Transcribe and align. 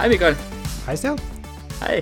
Hei, 0.00 0.08
Mikael. 0.08 0.36
Hei, 0.86 0.94
Stian. 0.96 1.18
Hei. 1.82 1.98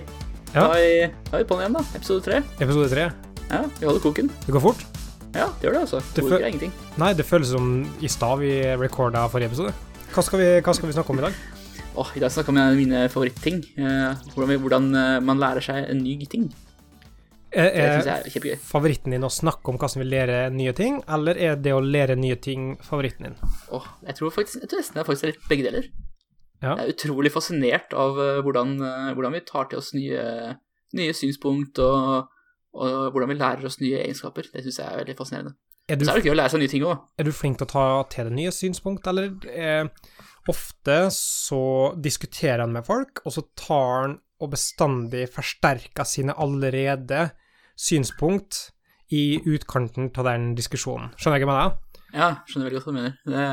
Ja. 0.54 0.62
Da 0.62 0.76
er 0.78 0.84
vi, 0.84 1.40
er 1.40 1.46
på'n 1.48 1.62
igjen, 1.64 1.74
da. 1.74 1.82
Episode 1.98 2.22
tre. 2.22 2.36
Episode 2.62 2.86
tre. 2.92 3.06
Ja, 3.50 3.62
vi 3.80 3.88
holder 3.88 4.02
koken. 4.04 4.30
Det 4.44 4.54
går 4.54 4.62
fort. 4.62 4.84
Ja, 5.34 5.48
det 5.58 5.66
gjør 5.66 5.74
det, 5.74 5.80
altså. 5.86 6.00
Det 6.14 6.24
Det 6.28 6.38
er 6.38 6.46
ingenting. 6.46 6.72
Nei, 7.00 7.10
det 7.18 7.26
føles 7.26 7.50
som 7.50 7.72
i 8.00 8.08
stad 8.10 8.38
vi 8.38 8.52
recorda 8.78 9.24
forrige 9.32 9.50
episode. 9.50 9.74
Hva 10.14 10.24
skal, 10.24 10.38
vi, 10.40 10.48
hva 10.64 10.74
skal 10.78 10.88
vi 10.88 10.94
snakke 10.96 11.10
om 11.12 11.18
i 11.20 11.26
dag? 11.26 11.42
Åh, 11.98 12.14
I 12.14 12.22
dag 12.22 12.30
snakker 12.32 12.54
vi 12.54 12.62
om 12.62 12.78
mine 12.78 13.02
favorittting. 13.10 13.60
Eh, 13.76 14.24
hvordan, 14.34 14.56
hvordan 14.62 14.88
eh, 14.94 15.18
man 15.26 15.42
lærer 15.42 15.64
seg 15.64 15.90
en 15.90 16.02
ny 16.04 16.14
ting. 16.30 16.48
Er, 17.50 17.72
Det 17.72 17.92
syns 18.04 18.06
er 18.06 18.26
er 18.28 18.30
kjempegøy. 18.30 18.58
favoritten 18.70 19.10
din 19.16 19.24
å 19.24 19.30
snakke 19.32 19.72
om 19.72 19.78
hvordan 19.80 20.04
vi 20.04 20.08
lærer 20.12 20.50
nye 20.52 20.72
ting, 20.76 21.00
eller 21.08 21.34
er 21.40 21.56
det 21.56 21.72
å 21.74 21.80
lære 21.80 22.14
nye 22.20 22.36
ting 22.36 22.76
favoritten 22.84 23.26
din? 23.30 23.38
Åh, 23.72 23.86
jeg 24.06 24.14
tror 24.20 24.30
faktisk, 24.36 24.60
jeg 24.62 24.68
tror 24.68 24.82
nesten 24.84 24.94
det 24.94 25.02
er 25.02 25.08
faktisk 25.08 25.30
litt 25.32 25.48
begge 25.48 25.64
deler. 25.70 25.88
Ja. 26.62 26.74
Jeg 26.74 26.88
er 26.88 26.94
utrolig 26.94 27.30
fascinert 27.34 27.94
av 27.94 28.18
eh, 28.18 28.40
hvordan, 28.42 28.74
eh, 28.82 29.12
hvordan 29.14 29.36
vi 29.36 29.44
tar 29.46 29.68
til 29.70 29.78
oss 29.78 29.92
nye, 29.94 30.24
nye 30.98 31.14
synspunkt, 31.14 31.78
og, 31.78 32.28
og 32.74 33.10
hvordan 33.14 33.30
vi 33.32 33.38
lærer 33.38 33.68
oss 33.68 33.80
nye 33.82 34.00
egenskaper. 34.02 34.50
Det 34.52 34.64
syns 34.66 34.80
jeg 34.82 34.86
er 34.88 35.02
veldig 35.04 35.18
fascinerende. 35.18 35.54
Er 35.88 35.96
du, 35.96 36.04
Så 36.04 36.12
er 36.12 36.20
det 36.20 36.28
gøy 36.28 36.34
å 36.34 36.38
lære 36.42 36.52
seg 36.52 36.60
nye 36.60 36.72
ting 36.74 36.84
òg. 36.84 37.04
er 37.16 37.24
du 37.24 37.32
flink 37.32 37.60
til 37.60 37.64
å 37.68 37.72
ta 37.72 37.84
til 38.12 38.28
deg 38.28 38.34
nye 38.36 38.52
synspunkt, 38.52 39.06
eller 39.08 39.30
eh, 39.48 39.86
ofte 40.48 40.96
så 41.14 41.62
diskuterer 41.96 42.64
han 42.66 42.74
med 42.74 42.84
folk, 42.84 43.22
og 43.24 43.32
så 43.38 43.46
tar 43.56 43.94
han 44.02 44.18
og 44.38 44.52
bestandig 44.52 45.24
forsterker 45.34 46.06
sine 46.06 46.34
allerede 46.38 47.30
synspunkt 47.78 48.68
i 49.10 49.40
utkanten 49.48 50.10
av 50.12 50.28
den 50.28 50.52
diskusjonen. 50.58 51.10
Skjønner 51.16 51.40
jeg 51.40 51.48
hva 51.48 51.56
jeg 51.56 51.70
mener? 51.72 52.04
Ja, 52.12 52.28
skjønner 52.46 52.68
veldig 52.68 52.78
godt 52.78 52.88
hva 52.88 52.92
du 52.92 52.98
mener. 52.98 53.16
Det, 53.24 53.46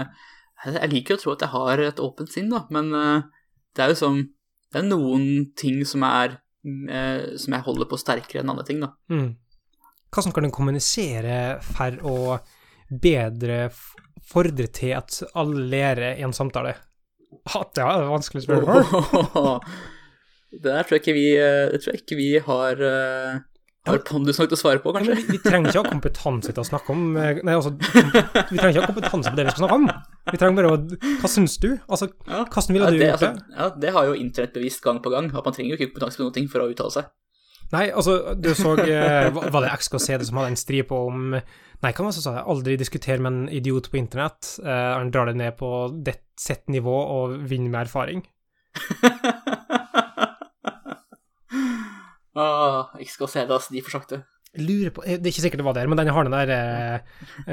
jeg 0.74 0.92
liker 0.92 1.18
å 1.18 1.22
tro 1.22 1.34
at 1.36 1.44
jeg 1.46 1.54
har 1.54 1.84
et 1.84 2.02
åpent 2.02 2.32
sinn, 2.32 2.50
da, 2.54 2.64
men 2.74 2.92
eh, 2.98 3.28
det 3.76 3.84
er 3.84 3.94
jo 3.94 4.00
som 4.00 4.24
Det 4.72 4.82
er 4.82 4.88
noen 4.88 5.26
ting 5.56 5.84
som 5.88 6.04
er 6.08 6.38
eh, 6.66 7.36
Som 7.40 7.56
jeg 7.56 7.66
holder 7.68 7.90
på 7.92 8.00
sterkere 8.02 8.42
enn 8.42 8.54
andre 8.54 8.66
ting, 8.68 8.82
da. 8.84 8.94
Mm. 9.12 9.36
Hvordan 10.16 10.36
kan 10.36 10.48
du 10.48 10.54
kommunisere 10.56 11.38
for 11.66 12.00
å 12.08 12.18
bedre 12.90 13.68
fordre 14.26 14.70
til 14.74 14.96
at 14.96 15.20
alle 15.38 15.66
lærer 15.70 16.22
i 16.22 16.24
en 16.26 16.34
samtale? 16.34 16.76
At 17.52 17.74
det 17.76 17.84
er 17.84 18.08
vanskelig 18.08 18.46
spørsmål. 18.46 19.60
det 20.64 20.70
der 20.70 20.88
tror 20.88 20.96
jeg 20.96 21.04
ikke 21.04 21.18
vi 21.18 21.28
eh, 21.36 21.76
tror 21.76 21.92
jeg 21.92 22.06
ikke 22.06 22.20
vi 22.22 22.30
har 22.48 22.86
har 23.86 24.02
pondus 24.08 24.40
nok 24.40 24.50
til 24.50 24.58
å 24.58 24.60
svare 24.60 24.82
på, 24.82 24.94
kanskje. 24.96 25.14
Ja, 25.14 25.28
vi, 25.30 25.40
trenger 25.44 25.70
ikke 25.70 25.84
ha 25.84 25.92
kompetanse 25.92 26.54
til 26.54 26.64
å 26.64 26.68
snakke 26.68 26.94
om 26.96 27.04
Nei, 27.14 27.54
altså, 27.54 27.76
vi 27.76 28.58
trenger 28.58 28.72
ikke 28.72 28.86
ha 28.86 28.90
kompetanse 28.90 29.34
på 29.34 29.38
det 29.38 29.46
vi 29.46 29.54
skal 29.54 29.66
snakke 29.66 29.78
om. 29.82 29.90
Vi 30.36 30.40
trenger 30.42 30.58
bare 30.60 30.72
å 30.76 30.80
Hva 31.22 31.30
syns 31.32 31.56
du? 31.64 31.70
Altså, 31.88 32.10
Ja. 32.28 32.44
hvordan 32.44 32.76
ville 32.76 32.92
du 32.92 32.98
det, 33.00 33.08
gjort 33.08 33.20
det? 33.24 33.30
altså, 33.30 33.56
ja, 33.56 33.70
det 33.80 33.94
har 33.96 34.10
jo 34.10 34.18
internett 34.20 34.54
bevist 34.54 34.82
gang 34.84 35.00
på 35.00 35.10
gang, 35.14 35.30
at 35.32 35.46
man 35.46 35.54
trenger 35.56 35.72
jo 35.72 35.78
ikke 35.80 35.94
kompetanse 35.94 36.20
på 36.20 36.34
ting 36.36 36.50
for 36.52 36.60
å 36.60 36.70
uttale 36.72 36.92
seg. 36.92 37.06
Nei, 37.72 37.86
altså, 37.90 38.36
du 38.38 38.54
så 38.54 38.76
eh, 38.78 39.32
Var 39.34 39.62
det 39.64 39.72
XKCD 39.74 40.26
som 40.28 40.38
hadde 40.38 40.52
en 40.54 40.60
stripe 40.60 40.94
om 40.94 41.32
Nei, 41.34 41.92
hva 41.92 42.04
var 42.04 42.12
det 42.12 42.18
som 42.20 42.26
sa 42.26 42.34
det? 42.36 42.46
Aldri 42.52 42.78
diskuter 42.78 43.20
med 43.22 43.32
en 43.32 43.50
idiot 43.50 43.90
på 43.92 43.98
internett. 44.00 44.60
Eh, 44.64 44.94
han 44.96 45.12
drar 45.12 45.26
det 45.30 45.36
ned 45.38 45.58
på 45.60 45.70
det 46.06 46.16
sitt 46.40 46.68
nivå 46.72 46.94
og 46.94 47.36
vinner 47.50 47.70
med 47.70 47.82
erfaring. 47.86 48.22
ah, 52.36 52.94
det, 52.96 53.50
altså. 53.50 53.74
De 53.74 53.82
for 53.86 53.92
sakte. 53.98 54.16
Jeg 54.16 54.35
lurer 54.62 54.92
på 54.96 55.04
eh, 55.06 55.18
Det 55.20 55.28
er 55.28 55.34
ikke 55.34 55.44
sikkert 55.46 55.62
det 55.62 55.66
var 55.68 55.76
der, 55.78 55.88
men 55.92 56.00
den 56.00 56.12
har 56.16 56.28
den 56.28 56.36
der 56.36 56.52
eh, 56.56 57.00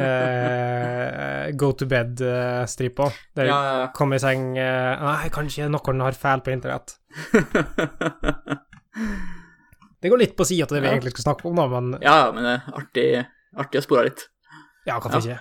eh, 0.03 1.47
go 1.58 1.72
to 1.77 1.86
bed-stripa. 1.91 3.08
Der 3.39 3.48
Ja, 3.50 3.58
ja, 3.67 3.72
ja. 3.83 3.86
kom 3.97 4.12
i 4.14 4.20
seng 4.22 4.53
eh, 4.61 5.03
Nei, 5.03 5.30
kanskje 5.35 5.68
noen 5.73 6.05
har 6.05 6.18
feil 6.18 6.42
på 6.45 6.52
internett. 6.55 6.96
Det 10.02 10.11
går 10.11 10.18
litt 10.18 10.35
på 10.36 10.45
sida 10.48 10.67
til 10.67 10.79
det 10.80 10.83
vi 10.83 10.91
egentlig 10.96 11.12
skal 11.14 11.29
snakke 11.29 11.46
om, 11.48 11.58
da, 11.61 11.67
men 11.70 11.92
ja, 12.02 12.17
men 12.35 12.42
det 12.46 12.55
er 12.57 12.79
artig, 12.80 13.05
artig 13.62 13.79
å 13.83 13.85
spore 13.85 14.08
litt. 14.08 14.24
ja, 14.89 14.96
hvorfor 14.98 15.20
ikke? 15.23 15.39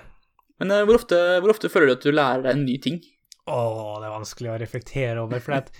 Men 0.61 0.75
eh, 0.75 0.83
hvor, 0.85 0.99
ofte, 0.99 1.17
hvor 1.41 1.53
ofte 1.55 1.71
føler 1.73 1.89
du 1.89 1.95
at 1.95 2.05
du 2.05 2.11
lærer 2.13 2.43
deg 2.45 2.51
en 2.59 2.65
ny 2.67 2.75
ting? 2.83 2.99
Å, 3.49 3.57
det 3.97 4.05
er 4.05 4.13
vanskelig 4.13 4.51
å 4.53 4.59
reflektere 4.61 5.23
over, 5.23 5.41
for 5.41 5.57
det, 5.57 5.73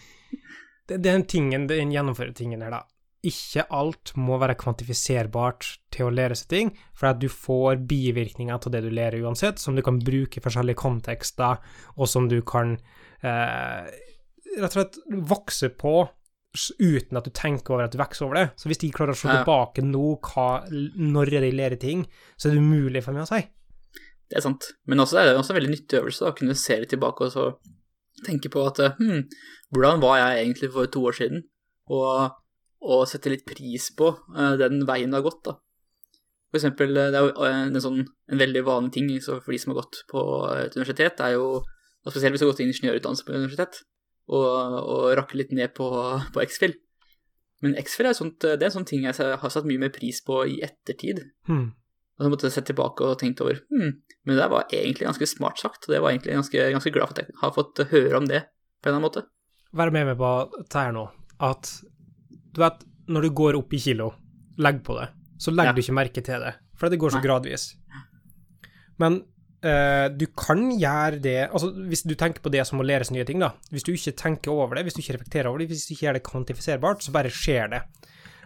det, 0.89 0.97
den 1.05 1.27
tingen, 1.29 1.67
den 1.69 1.93
gjennomfører-tingen 1.93 2.63
her, 2.65 2.73
da. 2.73 2.81
Ikke 3.27 3.67
alt 3.69 4.15
må 4.17 4.39
være 4.41 4.57
kvantifiserbart 4.57 5.67
til 5.93 6.07
å 6.07 6.13
lære 6.13 6.37
seg 6.39 6.47
ting, 6.49 6.71
for 6.97 7.11
at 7.11 7.19
du 7.21 7.27
får 7.29 7.83
bivirkninger 7.89 8.55
av 8.55 8.71
det 8.73 8.81
du 8.85 8.89
lærer 8.89 9.21
uansett, 9.21 9.61
som 9.61 9.77
du 9.77 9.83
kan 9.85 9.99
bruke 10.01 10.39
i 10.39 10.43
forskjellige 10.43 10.81
kontekster, 10.81 11.61
og 11.97 12.09
som 12.09 12.31
du 12.31 12.39
kan 12.41 12.73
eh, 13.21 13.91
rett 14.57 14.73
og 14.73 14.79
slett 14.79 14.99
vokse 15.29 15.69
på 15.77 15.95
uten 16.81 17.15
at 17.15 17.27
du 17.27 17.31
tenker 17.31 17.75
over 17.75 17.85
at 17.85 17.93
du 17.93 17.99
vokser 18.01 18.25
over 18.25 18.39
det. 18.39 18.47
Så 18.59 18.67
hvis 18.67 18.81
de 18.81 18.91
klarer 18.91 19.15
å 19.15 19.19
se 19.19 19.29
tilbake 19.29 19.85
nå 19.85 20.15
hva, 20.25 20.47
når 20.69 21.35
de 21.45 21.51
lærer 21.53 21.79
ting, 21.79 22.03
så 22.35 22.49
er 22.49 22.57
det 22.57 22.63
umulig 22.65 23.03
for 23.05 23.15
meg 23.15 23.23
å 23.23 23.31
si. 23.31 23.45
Det 24.31 24.39
er 24.39 24.45
sant. 24.45 24.71
Men 24.87 25.03
også 25.03 25.19
er 25.19 25.29
det 25.29 25.37
også 25.39 25.53
en 25.53 25.59
veldig 25.59 25.73
nyttig 25.73 25.99
øvelse 25.99 26.27
å 26.27 26.35
kunne 26.35 26.57
se 26.59 26.77
litt 26.79 26.91
tilbake 26.93 27.27
og 27.27 27.33
så 27.33 27.47
tenke 28.25 28.51
på 28.53 28.63
at 28.67 28.79
hm, 28.99 29.25
hvordan 29.73 30.03
var 30.03 30.19
jeg 30.19 30.45
egentlig 30.45 30.71
for 30.75 30.91
to 30.91 31.03
år 31.09 31.17
siden? 31.17 31.43
Og, 31.91 32.37
og 32.81 33.05
sette 33.09 33.31
litt 33.31 33.45
pris 33.47 33.89
på 33.97 34.09
eh, 34.35 34.55
den 34.61 34.85
veien 34.89 35.13
det 35.13 35.21
har 35.21 35.27
gått, 35.27 35.43
da. 35.45 35.57
For 36.51 36.59
eksempel, 36.59 36.95
eh, 36.97 37.11
det 37.13 37.19
er 37.19 37.27
jo 37.27 37.45
eh, 37.47 37.59
en, 37.69 37.81
sånn, 37.83 38.01
en 38.03 38.41
veldig 38.41 38.63
vanlig 38.67 38.95
ting 38.97 39.11
så 39.23 39.37
for 39.39 39.53
de 39.53 39.61
som 39.61 39.73
har 39.73 39.83
gått 39.83 40.01
på 40.11 40.23
et 40.57 40.77
universitet, 40.77 41.17
det 41.19 41.29
er 41.29 41.39
jo 41.39 41.61
Spesielt 42.01 42.33
hvis 42.33 42.41
du 42.41 42.47
har 42.47 42.55
gått 42.55 42.63
ingeniørutdannelse 42.63 43.25
på 43.27 43.33
universitet, 43.35 43.75
og, 44.33 44.77
og 44.81 45.03
rakke 45.19 45.37
litt 45.37 45.51
ned 45.53 45.69
på, 45.77 45.85
på 46.33 46.41
X-Fill. 46.41 46.71
Men 47.61 47.75
X-Fill 47.77 48.09
er, 48.09 48.15
sånt, 48.17 48.39
det 48.41 48.57
er 48.57 48.71
en 48.71 48.73
sånn 48.73 48.87
ting 48.89 49.05
jeg 49.05 49.13
har 49.37 49.53
satt 49.53 49.67
mye 49.69 49.83
mer 49.83 49.91
pris 49.93 50.17
på 50.25 50.39
i 50.49 50.55
ettertid. 50.65 51.21
Hmm. 51.45 51.67
Og 52.17 52.25
så 52.25 52.31
måtte 52.33 52.49
jeg 52.49 52.55
sett 52.55 52.71
tilbake 52.71 53.05
og 53.05 53.19
tenkt 53.21 53.43
over 53.45 53.61
hmm, 53.69 53.93
men 54.25 54.33
det 54.33 54.41
der 54.41 54.49
var 54.49 54.73
egentlig 54.73 55.07
ganske 55.11 55.29
smart 55.29 55.61
sagt, 55.61 55.85
og 55.85 55.93
det 55.93 56.01
var 56.01 56.15
egentlig 56.15 56.39
ganske, 56.39 56.65
ganske 56.73 56.93
glad 56.93 57.09
for 57.11 57.17
at 57.17 57.21
jeg 57.23 57.39
har 57.41 57.53
fått 57.55 57.83
høre 57.93 58.17
om 58.17 58.27
det 58.29 58.43
på 58.81 58.89
en 58.89 58.91
eller 58.91 58.97
annen 58.97 59.07
måte. 59.07 59.23
være 59.77 59.93
med 59.93 60.09
meg 60.09 60.19
på 60.19 60.33
dette 60.57 60.83
her 60.85 60.97
nå, 60.97 61.07
at 61.37 61.71
du 62.53 62.61
vet, 62.61 62.83
når 63.11 63.27
du 63.27 63.29
går 63.41 63.57
opp 63.59 63.73
i 63.73 63.79
kilo, 63.81 64.11
legg 64.61 64.81
på 64.83 64.97
det, 64.99 65.09
så 65.41 65.51
legger 65.51 65.71
Ja. 65.71 65.77
du 65.77 65.81
ikke 65.81 65.97
merke 65.97 66.23
til 66.23 66.39
det, 66.43 66.55
for 66.75 66.89
det 66.89 66.99
går 66.99 67.11
så 67.15 67.21
Nei. 67.21 67.27
gradvis. 67.27 67.75
Men 68.99 69.23
Uh, 69.61 70.09
du 70.09 70.23
kan 70.33 70.71
gjøre 70.73 71.19
det 71.21 71.35
Altså, 71.53 71.67
hvis 71.85 72.01
du 72.01 72.15
tenker 72.17 72.41
på 72.41 72.49
det 72.49 72.63
som 72.65 72.79
å 72.81 72.83
lære 72.83 73.05
seg 73.05 73.13
nye 73.13 73.25
ting, 73.29 73.37
da, 73.43 73.51
hvis 73.69 73.83
du 73.85 73.91
ikke 73.93 74.15
tenker 74.17 74.49
over 74.49 74.73
det, 74.73 74.87
hvis 74.87 74.95
du 74.97 75.01
ikke 75.03 75.13
reflekterer 75.19 75.49
over 75.51 75.61
det, 75.61 75.67
hvis 75.69 75.83
du 75.85 75.91
ikke 75.93 76.07
gjør 76.07 76.15
det 76.17 76.23
kvantifiserbart, 76.25 77.03
så 77.05 77.13
bare 77.13 77.29
skjer 77.29 77.69
det. 77.69 77.81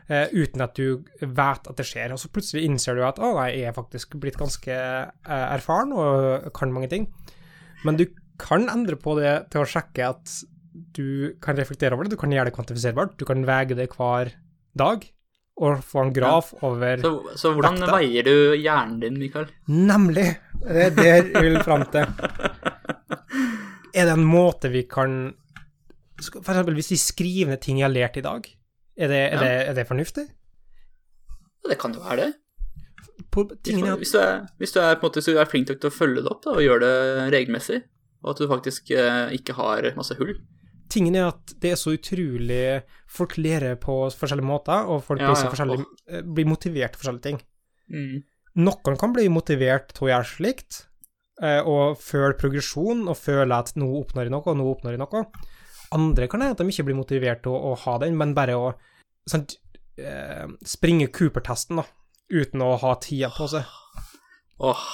Uh, 0.09 0.27
uten 0.35 0.59
at 0.65 0.75
du 0.75 1.05
vet 1.21 1.69
at 1.71 1.77
det 1.79 1.85
skjer. 1.87 2.11
Og 2.11 2.19
så 2.19 2.27
plutselig 2.27 2.65
innser 2.67 2.99
du 2.99 3.05
at 3.07 3.21
å 3.23 3.31
nei, 3.31 3.45
jeg 3.61 3.69
er 3.71 3.77
faktisk 3.77 4.17
blitt 4.19 4.35
ganske 4.35 4.75
uh, 4.75 5.47
erfaren 5.55 5.95
og 5.95 6.51
kan 6.59 6.75
mange 6.75 6.91
ting. 6.91 7.07
Men 7.87 7.95
du 7.95 8.09
kan 8.37 8.67
endre 8.67 8.99
på 8.99 9.15
det 9.15 9.37
til 9.55 9.63
å 9.63 9.69
sjekke 9.71 10.09
at 10.11 10.35
du 10.95 11.35
kan 11.43 11.57
reflektere 11.59 11.95
over 11.95 12.05
det, 12.07 12.15
du 12.15 12.19
kan 12.21 12.33
gjøre 12.33 12.49
det 12.49 12.55
kvantifiserbart, 12.57 13.15
du 13.19 13.25
kan 13.27 13.45
veie 13.47 13.75
det 13.77 13.89
hver 13.95 14.33
dag 14.77 15.05
og 15.55 15.79
få 15.87 16.01
en 16.03 16.11
graf 16.11 16.49
over 16.67 16.99
Så, 16.99 17.11
så 17.39 17.51
hvordan 17.55 17.77
Vekta. 17.79 17.93
veier 17.95 18.25
du 18.27 18.55
hjernen 18.59 18.97
din, 18.99 19.19
Mikael? 19.21 19.47
Nemlig! 19.71 20.25
Det 20.65 20.81
er 20.89 20.95
det 20.97 21.05
jeg 21.07 21.43
vil 21.45 21.59
fram 21.63 21.85
til. 21.93 22.03
Er 23.95 24.09
det 24.09 24.15
en 24.17 24.25
måte 24.27 24.67
vi 24.73 24.81
kan 24.91 25.13
For 26.19 26.51
eksempel 26.51 26.75
hvis 26.75 26.89
vi 26.91 26.97
skriver 26.99 27.53
ned 27.53 27.61
ting 27.63 27.77
jeg 27.79 27.85
har 27.87 27.93
lært 27.93 28.17
i 28.19 28.23
dag, 28.25 28.47
er 28.97 29.07
det, 29.11 29.19
er 29.21 29.35
Ja. 29.35 29.39
det, 29.43 29.53
er 29.69 29.73
det 29.77 29.85
fornuftig? 29.87 30.25
Det 31.69 31.77
kan 31.79 31.93
jo 31.95 32.01
være 32.03 32.17
det. 32.25 32.33
På, 33.31 33.45
tingene 33.63 33.95
Hvis 33.99 34.11
du 34.11 34.19
er, 34.19 34.45
hvis 34.59 34.71
du 34.75 34.79
er, 34.79 34.95
på 34.99 35.07
måte, 35.07 35.19
hvis 35.21 35.31
du 35.31 35.39
er 35.39 35.47
flink 35.47 35.67
til 35.71 35.79
å 35.87 35.91
følge 35.91 36.23
det 36.23 36.31
opp 36.31 36.43
da, 36.43 36.51
og 36.57 36.63
gjøre 36.63 36.83
det 36.83 37.31
regelmessig, 37.35 37.81
og 38.23 38.33
at 38.33 38.41
du 38.43 38.47
faktisk 38.51 38.91
eh, 38.91 39.31
ikke 39.39 39.55
har 39.55 39.87
masse 39.95 40.15
hull. 40.19 40.35
Tingen 40.91 41.15
er 41.17 41.29
at 41.31 41.53
det 41.61 41.71
er 41.73 41.79
så 41.79 41.95
utrolig 41.95 42.83
Folk 43.09 43.37
lærer 43.39 43.77
på 43.81 43.93
forskjellige 44.13 44.47
måter, 44.47 44.87
og 44.91 45.03
folk 45.05 45.21
Ja, 45.23 45.31
blir, 45.33 45.81
ja. 45.81 45.85
eh, 46.17 46.21
blir 46.21 46.49
motivert 46.49 46.93
til 46.93 47.01
forskjellige 47.01 47.25
ting. 47.29 47.39
Mm. 47.89 48.23
Noen 48.65 48.97
kan 48.99 49.13
bli 49.15 49.27
motivert 49.31 49.93
til 49.95 50.07
å 50.07 50.11
gjøre 50.11 50.27
slikt, 50.29 50.81
eh, 51.41 51.61
og 51.61 51.97
føle 52.01 52.35
progresjon, 52.39 53.05
og 53.07 53.17
føle 53.19 53.55
at 53.55 53.73
nå 53.79 53.87
oppnår 54.01 54.27
jeg 54.27 54.35
noe, 54.35 54.43
og 54.51 54.59
nå 54.59 54.67
oppnår 54.73 54.95
jeg 54.95 55.03
noe. 55.03 55.23
Andre 55.95 56.27
kan 56.27 56.43
hende 56.43 56.57
at 56.57 56.63
de 56.63 56.67
ikke 56.71 56.87
blir 56.89 56.99
motivert 56.99 57.43
til 57.45 57.55
å, 57.55 57.71
å 57.71 57.79
ha 57.85 57.97
den, 58.03 58.17
men 58.19 58.35
bare 58.37 58.57
å 58.59 58.73
sånn, 59.29 59.45
eh, 60.01 60.45
springe 60.67 61.07
Cooper-testen, 61.13 61.79
da, 61.81 61.87
uten 62.33 62.63
å 62.65 62.73
ha 62.81 62.95
tida 63.03 63.31
på 63.35 63.47
seg. 63.51 63.63
Åh, 64.59 64.85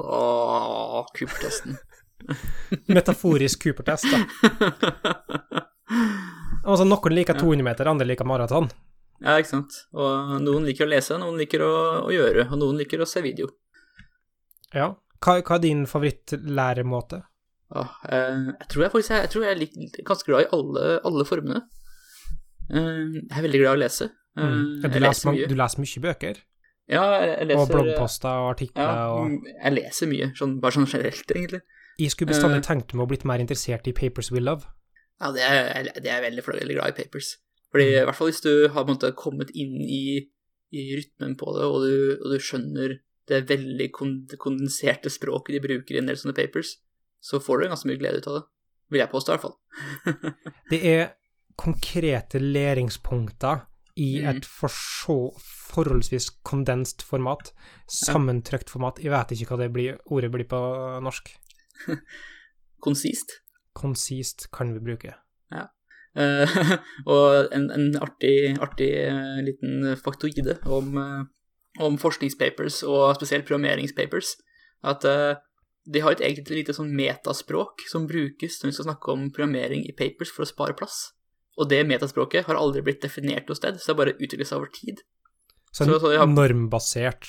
åh 0.00 1.06
Cooper-testen. 1.16 1.76
Metaforisk 2.94 3.62
Cooper-test, 3.66 4.10
da. 4.12 4.20
Altså, 6.60 6.84
noen 6.84 7.14
liker 7.16 7.34
200 7.40 7.64
meter, 7.66 7.88
andre 7.88 8.06
liker 8.06 8.26
maraton. 8.28 8.66
Ja, 9.24 9.38
ikke 9.40 9.48
sant. 9.48 9.78
Og 9.96 10.34
noen 10.44 10.66
liker 10.68 10.84
å 10.86 10.90
lese, 10.92 11.16
noen 11.18 11.38
liker 11.40 11.64
å, 11.64 11.72
å 12.04 12.12
gjøre, 12.12 12.44
og 12.52 12.60
noen 12.60 12.78
liker 12.82 13.00
å 13.02 13.08
se 13.08 13.22
video. 13.24 13.48
Ja. 14.76 14.90
Hva, 15.24 15.38
hva 15.40 15.56
er 15.56 15.64
din 15.64 15.82
favorittlæremåte? 15.88 17.22
Eh, 17.74 18.38
jeg 18.60 18.68
tror 18.72 18.84
jeg 18.84 18.92
faktisk 18.92 19.12
jeg, 19.14 19.24
jeg 19.24 19.32
tror 19.32 19.44
jeg 19.46 19.54
er 19.54 19.60
litt, 19.60 19.98
ganske 20.06 20.30
glad 20.30 20.44
i 20.46 20.50
alle, 20.56 20.84
alle 21.10 21.26
formene. 21.28 21.64
Eh, 22.70 23.18
jeg 23.18 23.34
er 23.40 23.46
veldig 23.48 23.62
glad 23.64 23.72
i 23.72 23.76
å 23.78 23.82
lese. 23.86 24.10
Eh, 24.12 24.16
Mm. 24.40 24.78
Ja, 24.84 24.88
du, 24.88 25.00
leser, 25.02 25.32
mye. 25.34 25.46
du 25.50 25.56
leser 25.58 25.80
mye 25.82 26.00
bøker? 26.04 26.36
Ja, 26.90 27.00
jeg, 27.18 27.30
jeg 27.32 27.46
leser 27.50 27.62
og 27.64 27.70
bloggposter 27.74 28.30
og 28.44 28.50
artikler 28.52 28.86
Ja, 28.86 29.08
og 29.10 29.24
mm, 29.26 29.48
jeg 29.56 29.74
leser 29.74 30.10
mye, 30.10 30.28
sånn, 30.38 30.52
bare 30.62 30.76
sånn 30.76 30.86
generelt, 30.86 31.34
egentlig. 31.34 31.60
Jeg 32.00 32.10
skulle 32.14 32.32
bestandig 32.32 32.62
Eh. 32.62 32.66
tenkt 32.68 32.94
meg 32.94 33.04
å 33.04 33.08
blitt 33.10 33.24
mer 33.28 33.38
interessert 33.42 33.86
i 33.86 33.92
Papers 33.92 34.30
We 34.32 34.40
Love. 34.40 34.64
Ja, 35.20 35.30
det 35.36 35.42
er, 35.44 35.90
det 36.00 36.06
er 36.10 36.22
veldig, 36.24 36.42
veldig 36.46 36.74
glad 36.78 36.88
i 36.94 37.02
Papers. 37.02 37.36
Fordi 37.70 37.84
Mm. 37.86 38.02
i 38.02 38.04
hvert 38.06 38.16
fall 38.16 38.30
hvis 38.30 38.40
du 38.42 38.68
har 38.72 38.84
måte 38.88 39.12
kommet 39.14 39.50
inn 39.54 39.76
i, 39.84 40.26
i 40.72 40.82
rytmen 40.96 41.36
på 41.36 41.52
det, 41.56 41.64
og 41.68 41.82
du, 41.84 42.18
og 42.24 42.32
du 42.32 42.38
skjønner 42.38 42.98
det 43.28 43.46
veldig 43.46 43.90
kondenserte 43.92 45.10
språket 45.10 45.54
de 45.54 45.60
bruker 45.60 45.94
i 45.94 45.98
en 45.98 46.06
del 46.06 46.16
sånne 46.16 46.34
papers, 46.34 46.76
så 47.22 47.38
får 47.38 47.60
du 47.60 47.68
ganske 47.68 47.86
mye 47.86 47.98
glede 48.00 48.18
ut 48.18 48.26
av 48.26 48.34
det. 48.40 48.44
Vil 48.90 48.98
jeg 49.04 49.10
påstå, 49.12 49.28
i 49.28 49.36
hvert 49.36 49.46
fall. 49.46 50.34
Det 50.70 50.80
er 50.84 51.12
konkrete 51.56 52.40
læringspunkter 52.40 53.66
i 53.96 54.20
Mm. 54.22 54.36
et 54.36 54.44
for 54.46 54.68
så 54.68 55.30
forholdsvis 55.70 56.30
kondenst 56.42 57.02
format. 57.02 57.52
Sammentrykt 57.86 58.70
format. 58.70 58.98
Jeg 59.02 59.12
vet 59.12 59.30
ikke 59.36 59.50
hva 59.54 59.58
det 59.58 59.72
blir, 59.72 59.98
ordet 60.10 60.30
blir 60.32 60.44
på 60.48 60.58
norsk. 61.02 61.30
Konsist. 62.84 63.40
Konsist 63.76 64.48
kan 64.52 64.72
vi 64.74 64.80
bruke. 64.90 65.14
Eh, 66.18 66.54
og 67.12 67.52
en, 67.54 67.68
en 67.70 67.84
artig, 68.02 68.56
artig 68.58 68.88
uh, 69.12 69.36
liten 69.46 69.92
faktoide 70.00 70.56
om, 70.66 70.96
uh, 70.98 71.84
om 71.86 71.98
forskningspapers, 72.02 72.80
og 72.82 73.14
spesielt 73.14 73.46
programmeringspapers, 73.46 74.32
at 74.90 75.04
de 75.86 76.00
har 76.02 76.16
et 76.16 76.22
eget 76.24 76.48
lite 76.50 76.74
sånn 76.76 76.90
metaspråk 76.96 77.84
som 77.90 78.06
brukes 78.10 78.58
når 78.62 78.70
vi 78.70 78.74
skal 78.76 78.86
snakke 78.88 79.12
om 79.12 79.28
programmering 79.30 79.84
i 79.88 79.94
papers 79.96 80.32
for 80.34 80.42
å 80.46 80.48
spare 80.50 80.74
plass. 80.76 81.12
Og 81.60 81.68
det 81.70 81.82
metaspråket 81.88 82.46
har 82.48 82.56
aldri 82.58 82.82
blitt 82.86 83.02
definert 83.04 83.46
noe 83.48 83.58
sted, 83.58 83.78
så 83.78 83.90
det 83.90 83.92
har 83.94 83.98
bare 84.00 84.16
utviklet 84.16 84.48
seg 84.48 84.58
over 84.60 84.72
tid. 84.72 85.02
Så, 85.70 85.84
Så- 85.84 86.00
så 86.02 86.16
har- 86.18 86.26
normbasert 86.26 87.28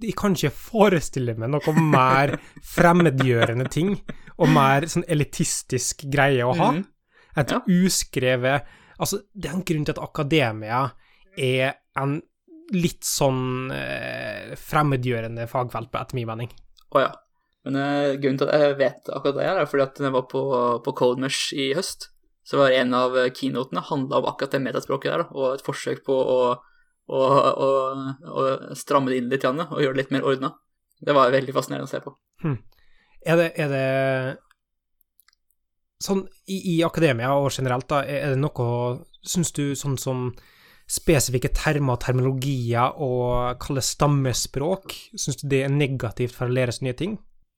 eh, 0.00 0.06
Jeg 0.08 0.16
kan 0.16 0.34
ikke 0.34 0.50
forestille 0.50 1.36
meg 1.38 1.50
noe 1.54 1.74
mer 1.80 2.36
fremmedgjørende 2.74 3.68
ting 3.70 3.94
og 4.38 4.48
mer 4.50 4.86
sånn 4.90 5.06
elitistisk 5.08 6.04
greie 6.10 6.42
å 6.44 6.54
ha. 6.58 6.72
Mhm. 6.72 6.84
Et 7.36 7.50
Ja. 7.50 7.60
uskrevet 7.66 8.62
Altså, 9.00 9.18
det 9.34 9.50
er 9.50 9.54
en 9.56 9.64
grunn 9.64 9.84
til 9.84 9.90
at 9.96 9.98
akademia 9.98 10.92
er 11.36 11.74
en 11.98 12.22
litt 12.72 13.02
sånn 13.02 13.72
eh, 13.74 14.54
fremmedgjørende 14.54 15.48
fagfelt, 15.50 15.90
på 15.90 15.98
etter 15.98 16.14
min 16.14 16.28
mening. 16.28 16.52
Å 16.94 17.00
ja. 17.02 17.10
Men 17.64 17.76
eh, 17.76 18.14
grunnen 18.22 18.38
til 18.38 18.48
at 18.52 18.60
jeg 18.60 18.76
vet 18.78 19.10
akkurat 19.10 19.34
det, 19.34 19.48
her, 19.48 19.58
er 19.58 19.66
fordi 19.66 19.82
at 19.82 19.98
når 19.98 20.06
jeg 20.06 20.14
var 20.14 20.26
på, 20.30 20.42
på 20.84 20.94
Codemesh 20.94 21.52
i 21.58 21.72
høst, 21.74 22.10
så 22.46 22.60
var 22.60 22.70
en 22.76 22.94
av 22.94 23.18
keynotene 23.34 23.82
handla 23.82 24.20
om 24.22 24.30
akkurat 24.30 24.52
det 24.52 24.62
metaspråket 24.62 25.10
der, 25.10 25.26
og 25.34 25.54
et 25.56 25.66
forsøk 25.66 26.04
på 26.06 26.14
å, 26.14 26.38
å, 27.08 27.20
og, 27.20 28.00
og, 28.30 28.76
stramme 28.78 29.12
det 29.12 29.18
inn 29.20 29.28
litt 29.32 29.44
igjen, 29.44 29.60
og 29.66 29.82
gjøre 29.82 29.96
det 29.96 30.02
litt 30.04 30.14
mer 30.14 30.24
ordna. 30.30 30.52
Det 31.04 31.14
var 31.16 31.34
veldig 31.34 31.54
fascinerende 31.56 31.88
å 31.88 31.90
se 31.90 32.00
på. 32.04 32.14
Er 33.24 33.40
det, 33.40 33.52
er 33.56 33.68
det 33.72 33.84
Sånn 36.04 36.24
i, 36.50 36.58
i 36.74 36.82
akademia 36.84 37.30
og 37.38 37.52
generelt, 37.54 37.86
da, 37.88 38.02
er 38.04 38.34
det 38.34 38.40
noe 38.42 39.04
Syns 39.24 39.54
du 39.56 39.70
sånn 39.78 39.94
som 39.96 40.26
spesifikke 40.90 41.48
termer 41.56 41.94
og 41.94 42.02
terminologier 42.04 42.98
og 43.00 43.54
kalle 43.62 43.80
stammespråk, 43.80 44.92
syns 45.16 45.38
du 45.40 45.46
det 45.48 45.62
er 45.64 45.72
negativt 45.72 46.34
for 46.36 46.44
å 46.50 46.52
lære 46.52 46.74
seg 46.76 46.84
nye 46.84 46.98
ting? 46.98 47.14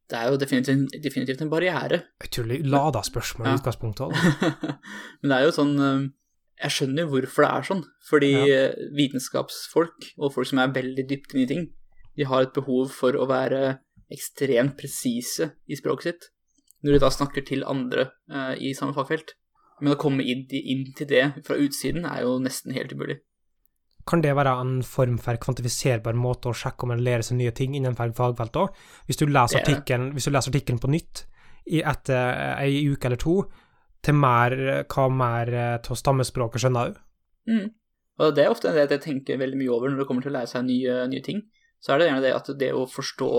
Det 0.07 0.15
er 0.21 0.31
jo 0.31 0.39
definitivt, 0.39 0.95
definitivt 1.03 1.43
en 1.43 1.51
barriere. 1.51 1.99
Utrolig 2.23 2.61
lada 2.63 3.03
spørsmål 3.03 3.49
i 3.49 3.51
Ja. 3.51 3.57
utgangspunktet. 3.59 4.15
Men 5.25 5.33
det 5.33 5.41
er 5.41 5.49
jo 5.49 5.57
sånn 5.57 5.75
Jeg 6.63 6.73
skjønner 6.73 7.09
hvorfor 7.11 7.45
det 7.45 7.51
er 7.53 7.67
sånn. 7.69 7.83
Fordi 8.09 8.31
ja. 8.49 8.61
vitenskapsfolk, 8.97 10.13
og 10.17 10.33
folk 10.35 10.49
som 10.49 10.63
er 10.63 10.73
veldig 10.73 11.05
dypt 11.11 11.35
inne 11.35 11.45
i 11.45 11.51
ting, 11.51 11.67
de 12.17 12.25
har 12.29 12.47
et 12.47 12.55
behov 12.57 12.89
for 12.97 13.17
å 13.19 13.27
være 13.29 13.79
ekstremt 14.13 14.77
presise 14.79 15.51
i 15.67 15.77
språket 15.79 16.07
sitt 16.09 16.29
når 16.85 16.95
de 16.95 17.03
da 17.03 17.09
snakker 17.11 17.43
til 17.43 17.65
andre 17.67 18.05
eh, 18.31 18.53
i 18.69 18.75
samme 18.77 18.95
fagfelt. 18.95 19.33
Men 19.83 19.97
å 19.97 20.01
komme 20.01 20.25
inn, 20.25 20.45
inn 20.47 20.85
til 20.97 21.09
det 21.11 21.25
fra 21.45 21.57
utsiden 21.61 22.07
er 22.09 22.23
jo 22.23 22.37
nesten 22.41 22.77
helt 22.77 22.93
umulig. 22.95 23.19
Kan 24.07 24.23
det 24.23 24.37
være 24.39 24.53
en 24.63 24.77
form 24.87 25.17
for 25.19 25.41
kvantifiserbar 25.43 26.15
måte 26.15 26.53
å 26.53 26.55
sjekke 26.57 26.87
om 26.87 26.95
en 26.95 27.03
lærer 27.03 27.27
seg 27.27 27.41
nye 27.41 27.55
ting 27.57 27.75
innenfor 27.75 28.15
fagfeltet 28.15 28.61
òg? 28.63 28.77
Hvis, 29.09 29.19
du 29.19 29.27
leser 29.27 29.59
er- 29.59 29.65
artikkelen- 29.65 30.13
hvis 30.15 30.29
du 30.29 30.31
leser 30.31 30.55
artikkelen 30.55 30.79
på 30.85 30.93
nytt 30.95 31.25
i 31.75 31.83
etter 31.83 32.61
ei 32.63 32.85
uke 32.87 33.09
eller 33.09 33.19
to, 33.19 33.41
til 34.07 34.17
mer, 34.17 34.55
hva 34.87 35.09
mer 35.11 35.53
eh, 35.53 35.75
av 35.83 35.99
stammespråket 35.99 36.63
skjønner 36.63 36.95
du? 36.95 37.03
Mm. 37.51 37.69
Og 38.23 38.33
det 38.37 38.47
er 38.47 38.53
ofte 38.53 38.73
det 38.73 38.87
jeg 38.87 39.05
tenker 39.05 39.41
veldig 39.41 39.59
mye 39.61 39.75
over 39.75 39.93
når 39.93 40.03
det 40.03 40.09
kommer 40.09 40.25
til 40.25 40.33
å 40.33 40.39
lære 40.39 40.51
seg 40.55 40.67
nye, 40.69 40.99
nye 41.11 41.25
ting. 41.25 41.43
Så 41.83 41.93
er 41.93 42.01
det 42.01 42.09
gjerne 42.09 42.25
det 42.25 42.35
at 42.35 42.51
det 42.59 42.73
å 42.73 42.87
forstå 42.89 43.31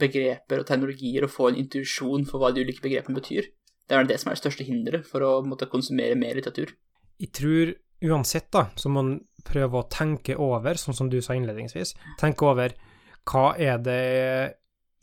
begreper 0.00 0.62
og 0.62 0.68
teknologier 0.68 1.26
og 1.26 1.32
få 1.32 1.50
en 1.50 1.58
intuisjon 1.60 2.26
for 2.28 2.42
hva 2.42 2.52
de 2.54 2.64
ulike 2.64 2.82
begrepene 2.84 3.18
betyr, 3.18 3.48
det 3.84 3.96
er 3.96 4.06
det 4.08 4.16
som 4.20 4.30
er 4.30 4.36
det 4.36 4.42
største 4.42 4.66
hinderet 4.66 5.06
for 5.06 5.24
å 5.24 5.32
måtte 5.46 5.68
konsumere 5.70 6.16
mer 6.18 6.38
litteratur. 6.38 6.72
Jeg 7.20 7.30
tror 7.36 7.74
uansett, 8.04 8.48
da, 8.52 8.66
så 8.76 8.90
må 8.90 9.02
man 9.02 9.18
prøve 9.44 9.80
å 9.80 9.88
tenke 9.92 10.36
over, 10.40 10.78
sånn 10.80 10.96
som 10.96 11.10
du 11.12 11.20
sa 11.22 11.36
innledningsvis, 11.36 11.94
tenke 12.20 12.48
over 12.48 12.74
hva 13.28 13.52
er 13.60 13.80
det 13.84 14.00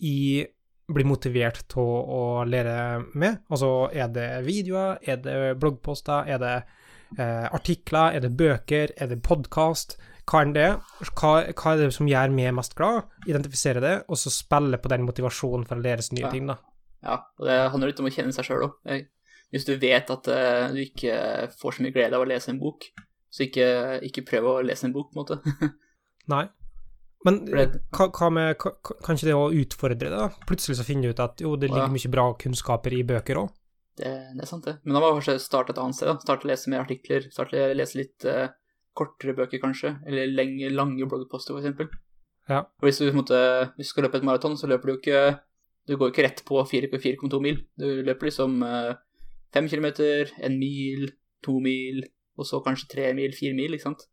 jeg 0.01 0.49
blir 0.93 1.07
motivert 1.09 1.63
til 1.71 1.81
å 1.83 2.43
lære 2.47 2.75
med? 3.19 3.41
Altså, 3.51 3.71
er 3.93 4.07
det 4.13 4.29
videoer, 4.45 4.97
er 5.03 5.19
det 5.23 5.35
bloggposter, 5.61 6.27
er 6.31 6.41
det 6.41 6.55
eh, 7.17 7.47
artikler, 7.53 8.15
er 8.17 8.23
det 8.25 8.33
bøker, 8.39 8.93
er 8.97 9.11
det 9.11 9.21
podkast? 9.25 9.97
Hva 10.31 10.43
er 10.45 10.51
det? 10.55 10.67
Hva, 11.17 11.31
hva 11.49 11.71
er 11.73 11.81
det 11.81 11.93
som 11.95 12.07
gjør 12.07 12.31
meg 12.35 12.53
mest 12.55 12.75
glad? 12.77 13.09
Identifisere 13.27 13.81
det, 13.83 13.95
og 14.07 14.19
så 14.21 14.31
spille 14.31 14.77
på 14.79 14.91
den 14.93 15.03
motivasjonen 15.07 15.65
for 15.67 15.79
å 15.79 15.83
lære 15.83 16.05
seg 16.05 16.19
nye 16.19 16.27
Ja. 16.27 16.31
ting, 16.35 16.47
da. 16.51 16.57
Ja, 17.01 17.15
og 17.39 17.47
det 17.49 17.57
handler 17.73 17.89
litt 17.89 17.99
om 17.99 18.05
å 18.07 18.13
kjenne 18.13 18.31
seg 18.35 18.45
sjøl 18.45 18.67
òg. 18.67 19.07
Hvis 19.51 19.65
du 19.67 19.73
vet 19.81 20.09
at 20.13 20.27
eh, 20.31 20.67
du 20.71 20.79
ikke 20.85 21.15
får 21.59 21.75
så 21.75 21.83
mye 21.83 21.91
glede 21.95 22.15
av 22.15 22.23
å 22.23 22.29
lese 22.29 22.53
en 22.53 22.59
bok, 22.61 22.85
så 23.31 23.43
ikke, 23.47 23.65
ikke 24.07 24.23
prøv 24.27 24.47
å 24.47 24.53
lese 24.63 24.85
en 24.87 24.93
bok, 24.95 25.09
på 25.11 25.17
en 25.17 25.23
måte. 25.25 25.71
Nei. 26.31 26.45
Men 27.27 27.41
hva, 27.93 28.29
med 28.33 28.55
Kan 28.57 29.17
ikke 29.17 29.27
det 29.27 29.37
å 29.37 29.49
utfordre 29.53 29.97
det, 29.99 30.11
da? 30.13 30.29
Plutselig 30.49 30.79
så 30.79 30.85
finner 30.87 31.09
du 31.09 31.15
ut 31.15 31.23
at 31.23 31.43
jo, 31.43 31.53
det 31.59 31.69
ligger 31.69 31.91
mye 31.93 32.13
bra 32.13 32.29
kunnskaper 32.41 32.95
i 32.97 33.03
bøker 33.07 33.41
òg. 33.43 33.51
Det, 33.99 34.11
det 34.37 34.45
er 34.45 34.49
sant, 34.49 34.65
det. 34.65 34.79
Men 34.85 34.95
da 34.95 35.01
må 35.03 35.11
man 35.11 35.19
kanskje 35.19 35.37
starte 35.43 35.75
et 35.75 35.81
annet 35.81 35.97
sted. 35.97 36.09
da. 36.09 36.17
Starte 36.23 36.47
å 36.47 36.51
lese 36.51 36.71
mer 36.73 36.85
artikler. 36.85 37.27
Starte 37.33 37.59
å 37.67 37.75
lese 37.77 37.99
litt 37.99 38.25
uh, 38.25 38.47
kortere 38.97 39.35
bøker, 39.37 39.61
kanskje. 39.61 39.93
Eller 40.09 40.31
lenge, 40.31 40.71
lange 40.73 41.05
bloggposter, 41.09 41.53
for 41.53 41.61
eksempel. 41.61 41.91
Ja. 42.49 42.63
Og 42.81 42.87
hvis 42.87 43.01
du, 43.03 43.11
måte, 43.13 43.37
hvis 43.77 43.91
du 43.91 43.93
skal 43.93 44.07
løpe 44.07 44.21
et 44.21 44.27
maraton, 44.27 44.57
så 44.57 44.69
løper 44.71 44.89
du 44.89 44.95
jo 44.95 44.99
ikke 44.99 45.23
Du 45.89 45.95
går 45.97 46.11
ikke 46.11 46.23
rett 46.25 46.41
på 46.45 46.61
4,2 46.61 47.37
mil. 47.41 47.61
Du 47.79 47.87
løper 48.05 48.29
liksom 48.29 48.61
uh, 48.61 48.93
fem 49.53 49.67
kilometer, 49.69 50.29
en 50.45 50.57
mil, 50.61 51.09
to 51.43 51.57
mil, 51.59 52.03
og 52.37 52.47
så 52.47 52.61
kanskje 52.63 52.89
tre 52.91 53.07
mil, 53.17 53.33
fire 53.35 53.57
mil, 53.57 53.73
ikke 53.75 53.89
sant? 53.89 54.05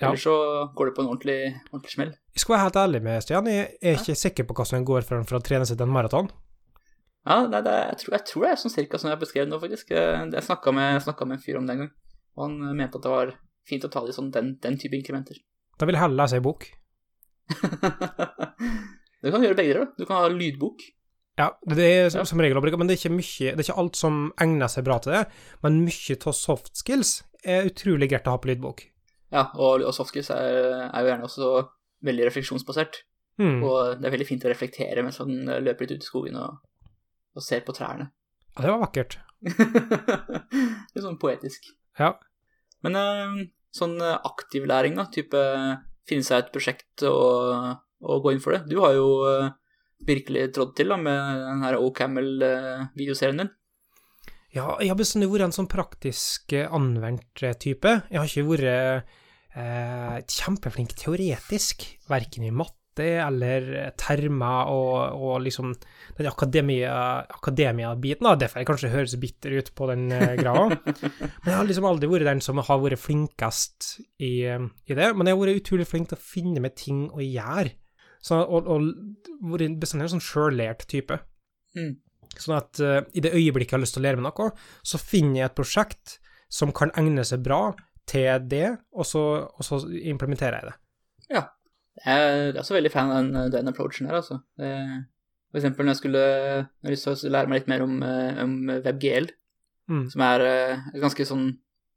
Ja. 0.00 0.08
Ellers 0.08 0.22
så 0.24 0.34
går 0.76 0.88
du 0.88 0.92
på 0.96 1.02
en 1.04 1.10
ordentlig, 1.12 1.38
ordentlig 1.70 1.92
smell. 1.92 2.12
Jeg 2.32 2.40
skal 2.40 2.54
være 2.54 2.66
helt 2.66 2.78
ærlig 2.80 3.00
med 3.04 3.24
Stian, 3.24 3.48
jeg 3.52 3.66
er 3.82 3.98
ikke 3.98 4.14
sikker 4.16 4.46
på 4.48 4.54
hvordan 4.56 4.78
en 4.80 4.86
går 4.88 5.04
for 5.04 5.26
for 5.28 5.36
å 5.36 5.42
trene 5.44 5.66
seg 5.68 5.76
til 5.76 5.84
en 5.88 5.92
maraton. 5.92 6.30
Ja, 7.28 7.42
nei, 7.44 7.60
det, 7.60 7.74
jeg, 7.90 7.98
tror, 8.00 8.14
jeg 8.16 8.24
tror 8.30 8.44
det 8.46 8.50
er 8.54 8.60
sånn 8.62 8.72
cirka 8.72 8.98
som 9.00 9.10
jeg 9.10 9.20
beskrev 9.20 9.48
nå, 9.50 9.58
faktisk. 9.60 9.90
Eh, 9.92 10.22
Jeg 10.32 10.46
snakka 10.46 10.72
med, 10.72 11.02
med 11.04 11.34
en 11.36 11.42
fyr 11.44 11.58
om 11.60 11.66
det 11.68 11.74
en 11.76 11.82
gang, 11.84 11.90
og 12.38 12.44
han 12.46 12.54
eh, 12.64 12.76
mente 12.78 12.96
at 12.96 13.04
det 13.04 13.12
var 13.12 13.34
fint 13.68 13.84
å 13.84 13.90
ta 13.92 14.00
det 14.06 14.14
i 14.14 14.16
sånn 14.16 14.30
den, 14.32 14.54
den 14.62 14.78
type 14.80 14.96
inkrementer. 14.96 15.36
Da 15.76 15.84
vil 15.84 15.98
jeg 15.98 16.02
heller 16.06 16.22
lese 16.22 16.40
ei 16.40 16.44
bok. 16.48 16.64
du 19.20 19.28
kan 19.30 19.44
gjøre 19.44 19.58
begge 19.58 19.74
deler. 19.74 19.84
da. 19.84 19.92
Du 20.00 20.06
kan 20.08 20.22
ha 20.22 20.30
lydbok. 20.32 20.82
Ja, 21.40 21.50
det 21.68 21.86
er 21.86 22.08
som, 22.12 22.26
som 22.28 22.40
regel 22.42 22.58
obligatorisk, 22.58 22.80
men 22.82 22.90
det 22.90 22.96
er, 22.96 23.02
ikke 23.04 23.16
mye, 23.16 23.52
det 23.54 23.62
er 23.62 23.68
ikke 23.68 23.80
alt 23.84 24.00
som 24.00 24.18
egner 24.44 24.72
seg 24.72 24.84
bra 24.88 24.98
til 25.04 25.14
det. 25.14 25.22
Men 25.64 25.82
mye 25.86 26.16
av 26.20 26.36
soft 26.36 26.72
skills 26.80 27.14
er 27.44 27.68
utrolig 27.70 28.10
greit 28.10 28.28
å 28.28 28.34
ha 28.34 28.40
på 28.40 28.50
lydbok. 28.50 28.82
Ja, 29.30 29.46
og, 29.54 29.84
og 29.86 29.94
softskills 29.94 30.32
er, 30.34 30.88
er 30.88 31.04
jo 31.04 31.10
gjerne 31.12 31.28
også 31.28 31.50
veldig 32.06 32.26
refleksjonsbasert. 32.30 33.02
Mm. 33.40 33.60
Og 33.64 34.00
det 34.00 34.08
er 34.08 34.14
veldig 34.14 34.28
fint 34.28 34.44
å 34.44 34.50
reflektere 34.52 35.04
mens 35.04 35.20
man 35.22 35.62
løper 35.64 35.86
litt 35.86 36.00
ut 36.00 36.04
i 36.04 36.10
skogen 36.10 36.40
og, 36.40 36.58
og 37.36 37.44
ser 37.44 37.62
på 37.64 37.74
trærne. 37.76 38.10
Ja, 38.56 38.64
det 38.66 38.72
var 38.72 38.82
vakkert. 38.82 39.20
Litt 40.92 41.04
sånn 41.04 41.20
poetisk. 41.22 41.70
Ja. 41.98 42.12
Men 42.84 42.98
eh, 42.98 43.38
sånn 43.76 43.96
eh, 44.02 44.18
aktiv 44.26 44.66
læring, 44.68 44.98
da, 44.98 45.06
type 45.12 45.38
finne 46.10 46.26
seg 46.26 46.42
et 46.42 46.52
prosjekt 46.52 47.04
og, 47.08 47.78
og 48.02 48.24
gå 48.24 48.34
inn 48.34 48.42
for 48.42 48.56
det. 48.56 48.64
Du 48.68 48.80
har 48.82 48.96
jo 48.96 49.08
eh, 49.30 49.54
virkelig 50.06 50.50
trådt 50.56 50.76
til 50.80 50.92
da, 50.92 50.98
med 51.00 51.46
den 51.46 51.64
her 51.64 51.78
O-Camel-videoserien 51.80 53.44
din. 53.44 53.54
Ja, 54.50 54.74
jeg 54.82 54.90
har 54.90 54.98
bestandig 54.98 55.30
vært 55.30 55.46
en 55.46 55.54
sånn 55.54 55.70
praktisk 55.70 56.54
eh, 56.56 56.66
anvendt 56.66 57.44
eh, 57.46 57.54
type. 57.54 58.00
Jeg 58.10 58.18
har 58.18 58.30
ikke 58.30 58.48
vært 58.50 59.16
eh, 59.56 60.18
kjempeflink 60.26 60.94
teoretisk, 60.98 61.86
verken 62.10 62.46
i 62.46 62.52
matte 62.54 62.76
eller 63.00 63.68
eh, 63.78 63.90
termer 63.98 64.70
og, 64.72 65.16
og 65.16 65.44
liksom 65.44 65.72
den 66.18 66.28
akademia- 66.28 67.24
akademia-biten. 67.38 68.26
Akademia 68.26 68.40
Derfor 68.42 68.60
jeg 68.60 68.70
kanskje 68.70 68.92
høres 68.92 69.16
bitter 69.22 69.56
ut 69.58 69.72
på 69.74 69.88
den 69.92 70.08
grava. 70.40 70.68
Men 70.74 71.50
jeg 71.52 71.56
har 71.56 71.68
liksom 71.68 71.88
aldri 71.88 72.10
vært 72.10 72.28
den 72.28 72.44
som 72.44 72.60
har 72.60 72.82
vært 72.82 73.00
flinkest 73.00 73.94
i, 74.18 74.34
eh, 74.50 74.68
i 74.90 74.98
det. 74.98 75.12
Men 75.14 75.30
jeg 75.30 75.36
har 75.36 75.42
vært 75.44 75.62
utrolig 75.62 75.88
flink 75.88 76.10
til 76.10 76.20
å 76.20 76.28
finne 76.32 76.62
med 76.62 76.76
ting 76.78 77.06
å 77.10 77.24
gjøre. 77.24 77.74
Så, 78.20 78.36
og, 78.36 78.68
og 78.68 79.54
vært 79.54 79.80
bestandig 79.80 80.10
en 80.10 80.16
sånn 80.18 80.26
sjøllært 80.26 80.84
type. 80.90 81.16
Mm. 81.78 81.94
Sånn 82.38 82.58
at 82.58 82.80
uh, 82.84 83.00
i 83.16 83.22
det 83.24 83.32
øyeblikket 83.34 83.72
jeg 83.72 83.78
har 83.78 83.82
lyst 83.82 83.96
til 83.96 84.02
å 84.02 84.06
lære 84.06 84.20
meg 84.20 84.28
noe, 84.28 84.52
så 84.86 85.00
finner 85.00 85.40
jeg 85.40 85.50
et 85.50 85.56
prosjekt 85.58 86.18
som 86.50 86.74
kan 86.74 86.92
egne 86.98 87.24
seg 87.26 87.42
bra 87.46 87.70
til 88.08 88.46
det, 88.50 88.78
og 88.92 89.06
så, 89.06 89.22
og 89.50 89.66
så 89.66 89.80
implementerer 89.88 90.60
jeg 90.60 90.70
det. 90.70 90.76
Ja. 91.36 91.42
Jeg 92.00 92.28
er 92.54 92.58
også 92.60 92.76
veldig 92.78 92.92
fan 92.94 93.10
av 93.12 93.24
den, 93.26 93.50
den 93.52 93.68
approachen 93.68 94.06
her, 94.08 94.20
altså. 94.22 94.38
For 94.56 95.58
eksempel 95.58 95.84
når 95.84 95.96
jeg 95.96 96.00
skulle 96.00 96.22
jeg 96.24 97.00
til 97.02 97.12
å 97.12 97.32
lære 97.34 97.50
meg 97.50 97.60
litt 97.60 97.70
mer 97.72 97.82
om, 97.84 97.96
eh, 98.06 98.42
om 98.44 98.56
WebGL, 98.70 99.28
Mm. 99.90 100.04
som 100.12 100.22
er 100.22 100.42
eh, 100.46 100.82
et 100.94 101.02
ganske 101.02 101.24
sånn 101.26 101.48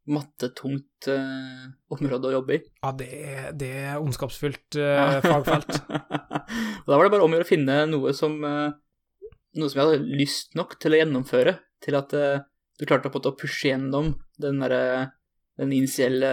mattetungt 0.09 1.07
eh, 1.13 1.65
område 1.93 2.29
å 2.29 2.33
jobbe 2.39 2.55
i. 2.57 2.61
Ja, 2.81 2.91
det 2.97 3.09
er, 3.13 3.51
det 3.55 3.69
er 3.85 4.01
ondskapsfullt 4.01 4.79
eh, 4.81 5.19
fagfelt. 5.23 5.77
og 6.83 6.89
da 6.89 6.97
var 6.97 7.05
det 7.05 7.13
bare 7.13 7.27
om 7.27 7.37
å 7.37 7.45
finne 7.47 7.83
noe 7.91 8.15
som, 8.17 8.39
eh, 8.43 8.73
noe 9.59 9.69
som 9.69 9.79
jeg 9.79 9.85
hadde 9.85 10.17
lyst 10.19 10.57
nok 10.59 10.75
til 10.81 10.95
å 10.95 10.99
gjennomføre, 11.03 11.55
til 11.85 11.99
at 11.99 12.17
eh, 12.17 12.41
du 12.81 12.87
klarte 12.89 13.13
å 13.13 13.35
pushe 13.37 13.69
gjennom 13.69 14.15
den 14.41 14.59
derre 14.63 15.13
den 15.59 15.71
initielle 15.75 16.31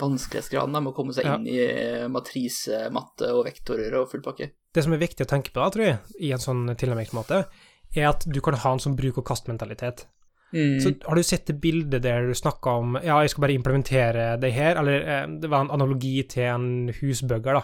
vanskelighetsgraden 0.00 0.72
med 0.78 0.92
å 0.92 0.96
komme 0.96 1.12
seg 1.12 1.26
Ja. 1.26 1.34
inn 1.36 1.46
i 1.46 1.58
eh, 1.60 2.06
matrise, 2.08 2.86
matte 2.94 3.28
og 3.34 3.44
vektorer 3.46 3.92
og 4.00 4.08
full 4.10 4.22
pakke. 4.24 4.50
Det 4.72 4.84
som 4.84 4.94
er 4.94 5.02
viktig 5.02 5.26
å 5.26 5.28
tenke 5.28 5.52
på 5.52 5.60
da, 5.60 5.68
tror 5.70 5.84
jeg, 5.84 5.98
i 6.20 6.32
en 6.32 6.40
sånn 6.40 6.64
tilnærmingsmåte, 6.80 7.44
er 7.94 8.08
at 8.08 8.24
du 8.24 8.40
kan 8.40 8.54
ha 8.56 8.72
en 8.72 8.80
sånn 8.80 8.96
bruk 8.96 9.18
og 9.20 9.26
kast-mentalitet. 9.28 10.06
Mm. 10.52 10.80
Så 10.80 10.94
har 11.08 11.16
du 11.16 11.22
sett 11.24 11.46
det 11.48 11.60
bildet 11.60 12.02
der 12.04 12.26
du 12.28 12.34
snakka 12.36 12.74
om 12.80 12.96
ja, 13.00 13.18
jeg 13.24 13.30
skal 13.32 13.46
bare 13.46 13.56
implementere 13.56 14.26
det 14.40 14.52
her, 14.52 14.76
eller 14.80 15.04
eh, 15.04 15.26
det 15.40 15.48
var 15.52 15.64
en 15.66 15.70
analogi 15.76 16.22
til 16.28 16.48
en 16.48 16.66
husbøgger, 17.00 17.60
da. 17.60 17.62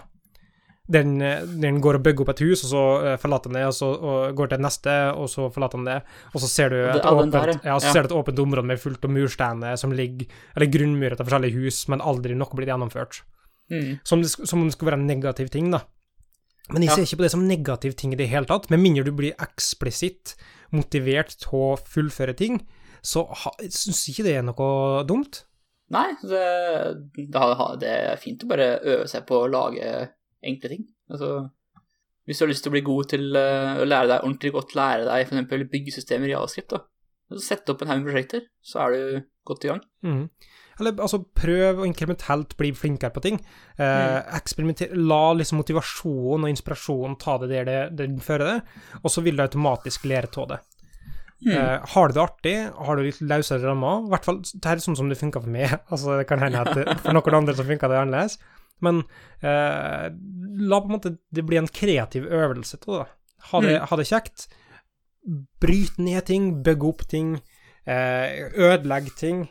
Den, 0.88 1.18
den 1.60 1.82
går 1.84 1.98
og 1.98 2.04
bygger 2.06 2.24
opp 2.24 2.30
et 2.32 2.40
hus, 2.46 2.62
og 2.64 2.70
så 2.70 2.82
eh, 3.04 3.16
forlater 3.20 3.52
han 3.52 3.58
det, 3.58 3.64
og 3.68 3.74
så 3.76 3.88
og 3.92 4.38
går 4.38 4.54
til 4.54 4.62
neste, 4.64 4.94
og 5.12 5.26
så 5.28 5.50
forlater 5.52 5.76
han 5.76 5.90
det, 5.90 5.96
og 6.32 6.40
så 6.40 6.48
ser 6.48 6.72
du 6.72 6.78
et, 6.80 7.02
åpent, 7.04 7.34
der, 7.34 7.52
ja. 7.58 7.74
ja, 7.74 7.78
ser 7.82 8.06
du 8.06 8.08
et 8.08 8.16
åpent 8.16 8.40
område 8.40 8.70
med 8.70 8.80
fullt 8.80 9.04
av 9.04 9.12
mursteiner 9.12 9.76
som 9.76 9.92
ligger, 9.92 10.30
eller 10.56 10.72
grunnmurer 10.72 11.18
til 11.18 11.28
forskjellige 11.28 11.60
hus, 11.60 11.82
men 11.92 12.00
aldri 12.00 12.38
noe 12.40 12.56
blir 12.56 12.72
gjennomført. 12.72 13.20
Mm. 13.68 13.98
Som, 14.00 14.24
det, 14.24 14.32
som 14.32 14.62
om 14.62 14.70
det 14.70 14.78
skulle 14.78 14.94
være 14.94 15.02
en 15.02 15.10
negativ 15.10 15.52
ting, 15.52 15.68
da. 15.76 15.82
Men 16.72 16.84
jeg 16.84 16.94
ser 16.94 17.04
ikke 17.04 17.20
på 17.20 17.26
det 17.26 17.32
som 17.32 17.44
negativ 17.48 17.94
ting 17.96 18.12
i 18.12 18.20
det 18.20 18.28
hele 18.32 18.48
tatt, 18.48 18.68
med 18.72 18.80
mindre 18.80 19.04
du 19.06 19.12
blir 19.16 19.36
eksplisitt 19.40 20.34
motivert 20.76 21.36
til 21.40 21.56
å 21.56 21.76
fullføre 21.80 22.36
ting, 22.36 22.60
så 23.04 23.24
syns 23.68 24.06
ikke 24.10 24.26
det 24.26 24.38
er 24.40 24.44
noe 24.48 25.04
dumt. 25.08 25.44
Nei, 25.94 26.10
det, 26.20 26.44
det 27.16 27.92
er 27.92 28.20
fint 28.20 28.44
å 28.44 28.50
bare 28.50 28.74
øve 28.82 29.06
seg 29.08 29.24
på 29.28 29.44
å 29.44 29.48
lage 29.48 29.92
enkle 30.44 30.72
ting. 30.72 30.84
Altså, 31.12 31.48
hvis 32.28 32.40
du 32.40 32.44
har 32.44 32.52
lyst 32.52 32.66
til 32.66 32.72
å 32.72 32.76
bli 32.76 32.84
god 32.86 33.10
til 33.14 33.40
eh, 33.40 33.80
å 33.80 33.88
lære 33.88 34.10
deg 34.10 34.22
ordentlig 34.26 34.54
godt 34.54 34.76
lære 34.78 35.08
deg 35.08 35.26
f.eks. 35.26 35.66
byggesystemer 35.72 36.28
i 36.28 36.34
Javascript, 36.34 36.74
da. 36.74 36.84
Så 37.28 37.42
Sett 37.44 37.70
opp 37.72 37.82
en 37.84 37.90
haug 37.92 38.02
med 38.02 38.10
prosjekter, 38.10 38.46
så 38.64 38.84
er 38.84 38.94
du 38.94 39.26
godt 39.48 39.66
i 39.66 39.70
gang. 39.72 39.82
Mm. 40.04 40.22
Eller 40.78 41.00
altså, 41.02 41.20
prøv 41.34 41.82
å 41.82 41.86
inkrementelt 41.88 42.54
bli 42.60 42.70
flinkere 42.76 43.12
på 43.14 43.22
ting. 43.24 43.40
Eh, 43.80 44.18
eksperimenter, 44.38 44.94
La 44.96 45.32
liksom 45.36 45.60
motivasjon 45.62 46.46
og 46.46 46.52
inspirasjon 46.52 47.16
ta 47.20 47.36
det 47.42 47.50
der 47.50 47.68
det, 47.68 47.78
det 47.98 48.08
fører 48.24 48.52
det, 48.52 48.58
og 49.02 49.12
så 49.12 49.24
vil 49.24 49.38
du 49.38 49.44
automatisk 49.44 50.06
lære 50.08 50.30
av 50.44 50.52
det. 50.52 50.60
Mm. 51.46 51.52
Eh, 51.54 51.88
har 51.94 52.08
du 52.08 52.14
det 52.14 52.22
artig, 52.22 52.56
har 52.74 52.98
du 52.98 53.04
litt 53.06 53.20
løsere 53.22 53.62
rammer 53.62 54.06
I 54.08 54.10
hvert 54.10 54.24
fall, 54.26 54.40
det 54.42 54.66
her 54.66 54.80
er 54.80 54.82
sånn 54.82 54.96
som 54.98 55.10
det 55.10 55.20
funka 55.20 55.42
for 55.42 55.54
meg. 55.54 55.74
Altså, 55.92 56.16
det 56.18 56.28
kan 56.30 56.42
hende 56.42 56.62
at 56.62 57.02
for 57.02 57.16
noen 57.16 57.40
andre 57.42 57.56
så 57.58 57.66
funka 57.66 57.90
det 57.90 58.00
annerledes. 58.04 58.38
Men 58.84 59.02
eh, 59.42 60.08
la 60.70 60.80
på 60.80 60.90
en 60.90 60.96
måte 60.96 61.14
det 61.34 61.44
bli 61.46 61.60
en 61.60 61.70
kreativ 61.70 62.26
øvelse 62.26 62.80
til 62.82 63.00
det. 63.00 63.06
Ha 63.52 63.62
det, 63.64 63.76
ha 63.90 63.98
det 64.00 64.08
kjekt. 64.08 64.48
Bryt 65.62 65.98
ned 66.02 66.26
ting, 66.28 66.50
bygg 66.66 66.84
opp 66.88 67.06
ting, 67.10 67.36
eh, 67.86 68.48
ødelegg 68.54 69.10
ting, 69.18 69.46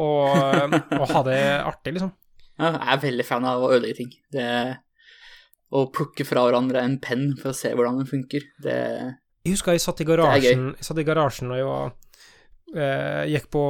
og, 0.00 0.74
og 0.98 1.06
ha 1.10 1.22
det 1.28 1.42
artig, 1.60 1.98
liksom. 1.98 2.14
Ja, 2.60 2.68
jeg 2.76 2.92
er 2.92 2.98
veldig 3.00 3.24
fan 3.26 3.46
av 3.48 3.62
å 3.64 3.68
ødelegge 3.72 3.96
ting. 3.96 4.10
Det, 4.30 4.44
å 5.72 5.86
plukke 5.92 6.24
fra 6.28 6.44
hverandre 6.46 6.82
en 6.84 6.98
penn 7.02 7.32
for 7.40 7.52
å 7.52 7.56
se 7.56 7.72
hvordan 7.72 8.02
den 8.02 8.08
funker, 8.10 8.44
det 8.62 8.78
Jeg 9.42 9.54
husker 9.56 9.74
jeg 9.74 9.82
satt 9.82 10.02
i 10.04 10.06
garasjen, 10.06 10.66
jeg 10.76 10.86
satt 10.86 11.00
i 11.00 11.06
garasjen 11.06 11.50
og 11.50 11.58
jeg 11.58 11.66
var, 11.66 11.94
eh, 12.76 13.22
gikk 13.32 13.48
på 13.56 13.62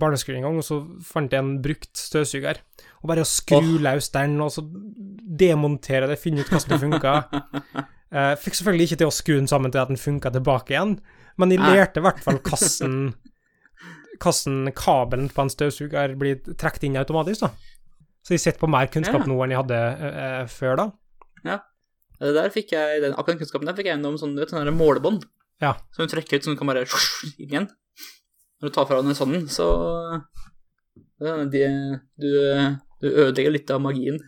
barneskolen 0.00 0.40
en 0.40 0.48
gang, 0.48 0.60
og 0.62 0.66
så 0.66 0.80
fant 1.06 1.36
jeg 1.36 1.44
en 1.44 1.52
brukt 1.62 1.92
støvsuger. 2.00 2.62
Og 3.00 3.08
bare 3.08 3.24
skru 3.28 3.78
løs 3.80 4.10
den, 4.12 4.36
og 4.44 4.52
så 4.52 4.64
demontere 5.40 6.10
det, 6.10 6.18
finne 6.20 6.44
ut 6.44 6.52
hvordan 6.52 6.74
det 6.74 6.80
funka. 6.82 7.14
uh, 8.14 8.34
fikk 8.40 8.58
selvfølgelig 8.58 8.90
ikke 8.90 9.00
til 9.02 9.10
å 9.10 9.16
skru 9.16 9.34
den 9.38 9.50
sammen 9.50 9.72
til 9.72 9.82
at 9.82 9.92
den 9.92 10.00
funka 10.00 10.32
tilbake 10.34 10.74
igjen, 10.74 10.98
men 11.40 11.54
jeg 11.54 11.62
lærte 11.64 12.02
i 12.02 12.04
hvert 12.04 12.20
fall 12.24 12.40
hvordan 12.44 13.02
hvordan 14.20 14.72
kabelen 14.76 15.30
på 15.32 15.46
en 15.46 15.52
støvsuger 15.52 16.12
blir 16.20 16.42
trukket 16.44 16.82
inn 16.84 16.98
automatisk, 17.00 17.46
da. 17.46 17.78
Så 18.20 18.34
jeg 18.34 18.42
sitter 18.42 18.60
på 18.60 18.68
mer 18.68 18.90
kunnskap 18.92 19.22
Ja. 19.24 19.28
nå 19.30 19.38
enn 19.40 19.54
jeg 19.54 19.62
hadde 19.62 19.78
uh, 20.04 20.42
før 20.52 20.76
da. 20.76 20.90
Det 22.20 22.34
der 22.36 22.52
fikk 22.52 22.74
jeg, 22.74 23.00
den, 23.00 23.14
akkurat 23.16 23.40
kunnskapen 23.40 23.68
der 23.68 23.76
fikk 23.76 23.88
jeg 23.88 23.96
gjennom 23.96 24.18
sånn, 24.20 24.34
du 24.36 24.42
vet, 24.42 24.52
sånne 24.52 24.74
målebånd. 24.76 25.24
Ja. 25.64 25.74
Som 25.96 26.04
du 26.04 26.12
trekker 26.12 26.36
ut, 26.36 26.44
så 26.44 26.52
du 26.52 26.58
kan 26.60 26.68
bare 26.68 26.84
inn 26.84 27.46
igjen. 27.46 27.68
Når 28.60 28.68
du 28.68 28.76
tar 28.76 28.88
fra 28.88 29.00
den 29.00 29.16
sånn, 29.16 29.46
så 29.48 29.68
ja, 31.24 31.38
de, 31.48 31.64
du, 32.20 32.28
du 33.00 33.08
ødelegger 33.08 33.56
litt 33.56 33.70
av 33.72 33.80
magien. 33.84 34.20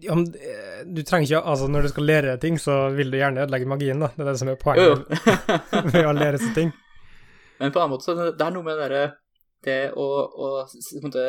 Ja, 0.00 0.14
men 0.14 0.26
eh, 0.34 0.82
du 0.84 1.02
trenger 1.08 1.24
ikke 1.24 1.38
Altså, 1.48 1.68
når 1.72 1.86
du 1.86 1.88
skal 1.88 2.04
lære 2.04 2.32
ting, 2.40 2.58
så 2.60 2.90
vil 2.92 3.08
du 3.12 3.16
gjerne 3.16 3.46
ødelegge 3.46 3.68
magien, 3.70 4.02
da. 4.02 4.10
Det 4.12 4.26
er 4.26 4.28
det 4.28 4.40
som 4.42 4.50
er 4.52 4.58
poenget 4.60 5.06
med 5.94 6.02
å 6.02 6.12
lære 6.16 6.40
seg 6.42 6.50
ting. 6.56 6.72
Men 7.60 7.72
på 7.72 7.80
en 7.80 7.86
annen 7.86 7.94
måte, 7.94 8.04
så 8.04 8.26
det 8.28 8.44
er 8.44 8.52
noe 8.52 8.66
med 8.66 8.76
det 8.76 8.82
derre 8.82 9.04
Det 9.64 9.78
å, 9.96 10.06
å 10.28 10.50
måte, 11.00 11.24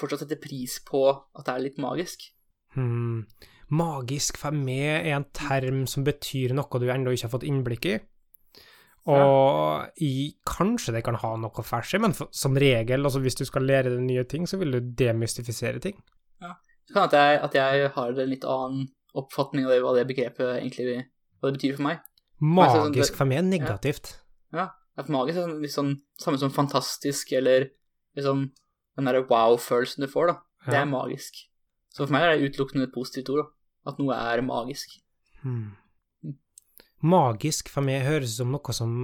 fortsatt 0.00 0.24
sette 0.24 0.40
pris 0.42 0.80
på 0.82 1.04
at 1.14 1.46
det 1.46 1.54
er 1.54 1.64
litt 1.68 1.78
magisk. 1.78 2.26
Hmm. 2.74 3.28
Magisk 3.70 4.40
for 4.40 4.56
meg 4.56 5.06
er 5.06 5.14
en 5.14 5.28
term 5.36 5.84
som 5.86 6.02
betyr 6.04 6.56
noe 6.58 6.82
du 6.82 6.88
ennå 6.90 7.14
ikke 7.14 7.28
har 7.28 7.36
fått 7.36 7.46
innblikk 7.46 7.86
i. 7.86 7.98
Og 9.06 9.88
i, 10.04 10.34
kanskje 10.46 10.92
det 10.92 11.04
kan 11.04 11.14
ha 11.14 11.36
noe 11.36 11.62
fersk 11.64 11.94
i, 11.94 11.98
men 11.98 12.12
for, 12.12 12.28
som 12.32 12.56
regel, 12.56 13.04
altså 13.04 13.20
hvis 13.20 13.38
du 13.38 13.44
skal 13.44 13.62
lære 13.62 13.90
deg 13.94 14.00
nye 14.04 14.24
ting, 14.24 14.46
så 14.46 14.58
vil 14.58 14.72
du 14.72 14.80
demystifisere 14.80 15.80
ting. 15.80 15.96
Det 16.40 16.94
kan 16.94 17.04
at 17.04 17.14
at 17.44 17.54
jeg 17.54 17.90
har 17.94 18.08
en 18.16 18.28
litt 18.30 18.44
annen 18.44 18.88
oppfatning 19.14 19.66
av 19.66 19.70
det, 19.72 19.80
hva 19.82 19.94
det 19.96 20.06
begrepet 20.08 20.62
egentlig 20.62 21.04
hva 21.40 21.50
det 21.50 21.58
betyr 21.58 21.76
for 21.76 21.82
meg. 21.82 21.98
sånn 22.40 22.54
Magisk 22.54 23.12
det- 23.12 23.16
for 23.16 23.24
meg 23.26 23.38
er 23.38 23.42
negativt. 23.42 24.16
Ja, 24.52 24.70
at 24.96 25.08
magisk 25.08 25.36
er 25.36 25.48
sånn, 25.48 25.60
litt 25.60 25.70
sånn 25.72 26.00
samme 26.18 26.38
som 26.38 26.50
fantastisk, 26.50 27.32
eller 27.32 27.70
liksom 28.16 28.52
den 28.96 29.04
derre 29.04 29.26
wow-følelsen 29.28 30.00
du 30.00 30.06
får, 30.06 30.26
da. 30.28 30.32
Det 30.66 30.74
Ja. 30.74 30.82
er 30.82 30.86
magisk. 30.86 31.32
Så 31.92 32.06
for 32.06 32.12
meg 32.12 32.22
er 32.22 32.36
det 32.38 32.52
utelukkende 32.52 32.84
et 32.84 32.92
positivt 32.94 33.28
ord, 33.30 33.44
da. 33.46 33.90
At 33.90 33.98
noe 33.98 34.14
er 34.14 34.40
magisk. 34.42 34.88
Hmm. 35.42 35.76
Magisk 37.04 37.70
for 37.70 37.86
meg 37.86 38.06
høres 38.06 38.34
ut 38.34 38.42
som 38.42 38.54
noe 38.54 38.74
som 38.74 38.94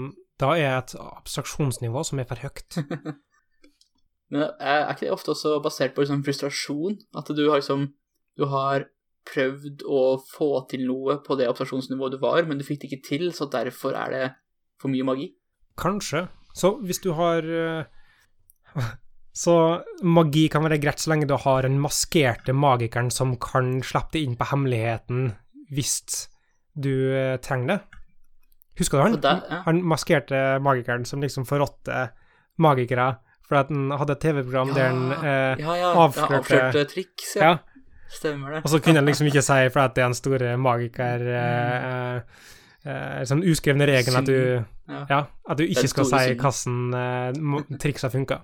da 0.42 0.54
er 0.58 0.80
et 0.80 0.96
abstraksjonsnivå 0.98 2.02
som 2.06 2.18
er 2.18 2.26
for 2.26 2.42
høyt. 2.42 2.80
Men 4.34 4.48
er 4.58 4.88
ikke 4.90 5.06
det 5.06 5.12
ofte 5.14 5.34
også 5.34 5.60
basert 5.62 5.94
på 5.94 6.02
liksom 6.02 6.24
frustrasjon? 6.26 6.98
At 7.14 7.30
du 7.30 7.44
har 7.50 7.60
liksom 7.60 7.92
Du 8.34 8.48
har 8.50 8.88
prøvd 9.30 9.84
å 9.86 10.00
få 10.18 10.48
til 10.68 10.82
noe 10.88 11.20
på 11.24 11.36
det 11.38 11.46
abstraksjonsnivået 11.48 12.16
du 12.16 12.18
var, 12.20 12.44
men 12.44 12.58
du 12.58 12.64
fikk 12.66 12.82
det 12.82 12.88
ikke 12.90 13.06
til, 13.06 13.22
så 13.32 13.46
derfor 13.48 13.94
er 13.96 14.10
det 14.12 14.24
for 14.82 14.92
mye 14.92 15.06
magi? 15.06 15.28
Kanskje. 15.80 16.26
Så 16.52 16.74
hvis 16.82 17.00
du 17.00 17.12
har 17.16 17.46
eh, 17.46 17.86
Så 19.34 19.54
magi 20.06 20.44
kan 20.52 20.62
være 20.62 20.78
greit 20.82 21.02
så 21.02 21.10
lenge 21.10 21.26
du 21.26 21.34
har 21.42 21.66
en 21.66 21.80
maskerte 21.82 22.54
magikeren 22.54 23.10
som 23.10 23.32
kan 23.42 23.80
slippe 23.82 24.14
det 24.14 24.22
inn 24.26 24.36
på 24.38 24.46
hemmeligheten 24.46 25.32
hvis 25.74 25.96
du 26.74 26.90
eh, 27.14 27.36
trenger 27.42 27.66
det. 27.74 27.80
Husker 28.78 28.98
du 28.98 29.02
han? 29.04 29.20
Der- 29.22 29.42
ja. 29.50 29.60
Han 29.66 29.82
maskerte 29.86 30.40
magikeren 30.60 31.04
som 31.06 31.20
liksom 31.22 31.46
forrådte 31.46 32.08
magikere 32.58 33.16
fordi 33.44 33.60
at 33.60 33.68
han 33.68 33.90
hadde 34.00 34.12
et 34.16 34.20
TV-program 34.24 34.70
der 34.74 34.86
han 34.88 35.12
eh, 35.12 35.60
ja, 35.60 35.74
ja, 35.76 35.90
avslørte- 36.00 36.38
avslørte 36.40 36.84
triks, 36.94 37.34
ja. 37.36 37.50
ja. 37.50 37.58
Stemmer 38.14 38.54
det. 38.56 38.60
Og 38.64 38.70
så 38.72 38.78
kunne 38.80 39.00
han 39.02 39.06
liksom 39.08 39.26
ikke 39.28 39.42
si, 39.42 39.58
for 39.74 39.80
at 39.84 39.94
det 39.96 40.02
er 40.02 40.06
en 40.06 40.14
stor 40.16 40.44
magiker 40.56 41.24
eh, 41.34 41.86
eh, 41.90 42.20
eh, 42.88 43.22
Sånn 43.28 43.42
uskrevne 43.44 43.86
regel 43.90 44.16
at 44.16 44.26
du 44.28 44.38
Ja. 44.88 45.04
Ja, 45.08 45.18
at 45.48 45.56
du 45.58 45.64
ikke 45.64 45.88
skal 45.88 46.04
si 46.08 46.34
hvordan 46.36 46.98
eh, 46.98 47.78
triksa 47.80 48.10
funka. 48.12 48.40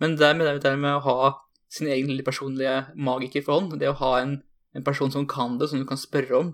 Men 0.00 0.16
det 0.16 0.30
med 0.36 0.60
det 0.62 0.72
med 0.78 0.94
å 0.96 1.02
ha 1.04 1.32
sin 1.72 1.88
egen 1.88 2.08
lille 2.08 2.24
personlige 2.24 2.86
magikerforhånd, 2.96 3.78
det 3.80 3.88
å 3.90 3.98
ha 4.00 4.14
en 4.22 4.42
en 4.74 4.84
person 4.84 5.10
som 5.12 5.26
kan 5.28 5.58
det, 5.60 5.66
som 5.68 5.78
du 5.82 5.84
kan 5.84 5.98
spørre 6.00 6.32
om, 6.38 6.46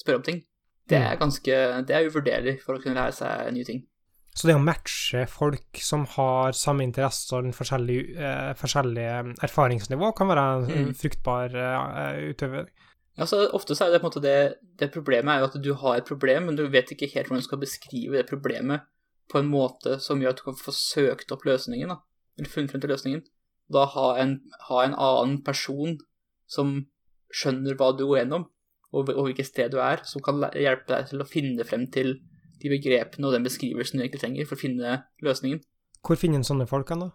spørre 0.00 0.20
om 0.20 0.26
ting, 0.26 0.42
det 0.88 0.98
er 0.98 1.16
ganske 1.20 1.54
Det 1.86 1.94
er 1.94 2.06
uvurderlig 2.08 2.60
for 2.62 2.78
å 2.78 2.82
kunne 2.82 2.96
lære 2.96 3.12
seg 3.12 3.52
nye 3.52 3.64
ting. 3.64 3.82
Så 4.38 4.46
det 4.46 4.54
å 4.54 4.62
matche 4.62 5.26
folk 5.26 5.80
som 5.82 6.04
har 6.14 6.52
samme 6.54 6.84
interesse 6.86 7.34
og 7.34 7.48
forskjellig, 7.52 8.16
eh, 8.16 8.52
forskjellig 8.54 9.06
erfaringsnivå, 9.42 10.12
kan 10.16 10.28
være 10.28 10.44
en 10.62 10.86
Mm. 10.86 10.94
fruktbar 10.94 11.54
eh, 11.54 12.30
utøver. 12.30 12.68
Ja, 13.18 13.24
så 13.26 13.50
Ofte 13.52 13.74
så 13.74 13.86
er 13.86 13.90
det 13.90 14.00
på 14.00 14.06
en 14.06 14.10
måte 14.12 14.22
det, 14.22 14.58
det 14.78 14.92
problemet 14.92 15.28
er 15.34 15.38
jo 15.40 15.48
at 15.50 15.62
du 15.62 15.74
har 15.74 15.96
et 15.96 16.06
problem, 16.06 16.46
men 16.46 16.56
du 16.56 16.68
vet 16.68 16.86
ikke 16.94 17.10
helt 17.12 17.26
hvordan 17.26 17.42
du 17.42 17.48
skal 17.48 17.58
beskrive 17.58 18.12
det 18.16 18.28
problemet 18.30 18.80
på 19.28 19.40
en 19.40 19.50
måte 19.50 19.98
som 20.00 20.20
gjør 20.20 20.30
at 20.30 20.36
du 20.36 20.42
kan 20.44 20.54
få 20.54 20.72
søkt 20.72 21.32
opp 21.32 21.42
løsningen, 21.44 21.88
da, 21.88 21.98
eller 22.38 22.48
funnet 22.48 22.70
frem 22.70 22.80
til 22.80 22.90
løsningen. 22.90 23.24
Da 23.72 23.84
ha 23.86 24.16
en, 24.22 24.40
ha 24.68 24.84
en 24.84 24.94
annen 24.94 25.42
person 25.42 25.98
som 26.46 26.86
skjønner 27.34 27.74
hva 27.74 27.90
du 27.98 28.06
går 28.06 28.22
gjennom, 28.22 28.46
og, 28.92 29.08
og 29.12 29.24
hvilket 29.28 29.46
sted 29.50 29.70
du 29.74 29.78
er, 29.84 30.00
som 30.08 30.22
kan 30.24 30.40
hjelpe 30.56 30.88
deg 30.90 31.08
til 31.10 31.20
å 31.22 31.26
finne 31.28 31.64
frem 31.68 31.86
til 31.92 32.14
de 32.58 32.70
begrepene 32.72 33.26
og 33.28 33.34
den 33.36 33.44
beskrivelsen 33.46 33.98
du 34.00 34.04
egentlig 34.04 34.20
trenger 34.22 34.46
for 34.48 34.56
å 34.58 34.62
finne 34.62 34.94
løsningen. 35.22 35.60
Hvor 36.06 36.16
finner 36.18 36.40
en 36.40 36.46
sånne 36.48 36.66
folk 36.70 36.88
hen, 36.90 37.04
da? 37.06 37.10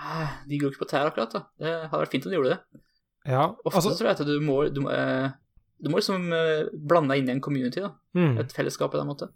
Ah, 0.00 0.38
De 0.48 0.58
går 0.58 0.72
ikke 0.72 0.84
på 0.86 0.88
tær 0.90 1.10
akkurat, 1.10 1.32
da. 1.34 1.42
Det 1.60 1.74
hadde 1.90 2.00
vært 2.04 2.14
fint 2.14 2.26
om 2.26 2.32
de 2.32 2.38
gjorde 2.38 2.54
det. 2.56 2.80
Ja, 3.28 3.42
Ofte 3.52 3.76
altså 3.76 3.90
så 3.92 3.98
tror 4.00 4.08
jeg 4.08 4.16
at 4.20 4.26
du 4.30 4.40
må, 4.40 4.56
du, 4.72 4.80
eh, 4.88 5.28
du 5.84 5.90
må 5.92 6.00
liksom 6.00 6.30
eh, 6.32 6.70
blande 6.72 7.12
deg 7.12 7.20
inn 7.22 7.28
i 7.28 7.34
en 7.36 7.42
community, 7.44 7.82
da. 7.84 7.90
mm. 8.16 8.38
Et 8.40 8.54
fellesskap 8.56 8.90
på 8.94 8.98
den 9.02 9.10
måten. 9.10 9.28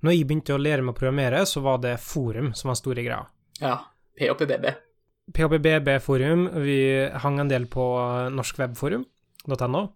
Når 0.00 0.14
jeg 0.16 0.24
begynte 0.30 0.54
å 0.56 0.62
lære 0.62 0.80
meg 0.86 0.94
å 0.94 0.98
programmere, 0.98 1.42
så 1.46 1.60
var 1.66 1.82
det 1.84 1.98
forum 2.00 2.54
som 2.56 2.70
var 2.72 2.78
store 2.80 3.04
greia. 3.04 3.26
Ja. 3.60 3.74
PHPBB. 4.16 4.70
PHPBB-forum. 5.36 6.46
vi 6.64 6.78
hang 7.12 7.38
en 7.42 7.48
del 7.52 7.66
på 7.68 7.84
norskwebforum.no, 8.32 9.82
s- 9.84 9.92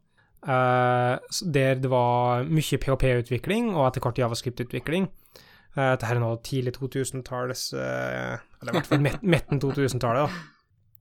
der 0.47 1.75
det 1.83 1.91
var 1.93 2.45
mye 2.49 2.79
PHP-utvikling, 2.81 3.73
og 3.77 3.89
etter 3.91 4.01
hvert 4.05 4.19
JavaScript-utvikling. 4.23 5.09
Uh, 5.77 5.93
dette 5.95 6.09
er 6.11 6.19
nå 6.19 6.31
tidlig 6.43 6.73
2000-talls 6.75 7.69
eh, 7.79 8.41
Eller 8.59 8.73
i 8.73 8.75
hvert 8.75 8.89
fall 8.91 9.05
midt- 9.05 9.23
midten 9.23 9.61
2000-tallet, 9.63 10.27
da. 10.27 10.57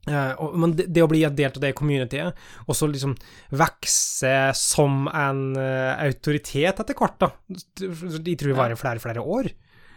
Eh, 0.10 0.34
og, 0.42 0.54
men 0.62 0.76
det, 0.78 0.86
det 0.94 1.02
å 1.04 1.10
bli 1.10 1.24
en 1.28 1.34
del 1.36 1.50
av 1.52 1.58
det 1.64 1.72
communityet, 1.76 2.38
og 2.68 2.78
så 2.78 2.88
liksom 2.90 3.16
vokse 3.60 4.34
som 4.58 5.08
en 5.10 5.42
eh, 5.60 5.96
autoritet 6.06 6.80
etter 6.84 6.96
hvert, 6.98 7.18
da. 7.22 7.32
De 7.50 8.36
tror 8.40 8.54
det 8.54 8.60
varer 8.60 8.80
flere 8.80 9.02
flere 9.04 9.24
år. 9.26 9.50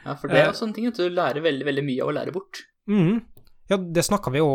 Ja, 0.02 0.16
for 0.18 0.26
det 0.32 0.40
er 0.40 0.46
Eh. 0.46 0.50
jo 0.50 0.58
sånne 0.58 0.74
ting 0.74 0.88
at 0.90 0.98
du 0.98 1.04
lærer 1.14 1.44
veldig, 1.44 1.66
veldig 1.68 1.84
mye 1.86 2.02
av 2.02 2.10
å 2.10 2.16
lære 2.16 2.34
bort. 2.34 2.64
Mhm. 2.90 3.20
Ja, 3.70 3.76
det 3.78 4.02
snakka 4.04 4.32
vi 4.34 4.40
jo 4.42 4.48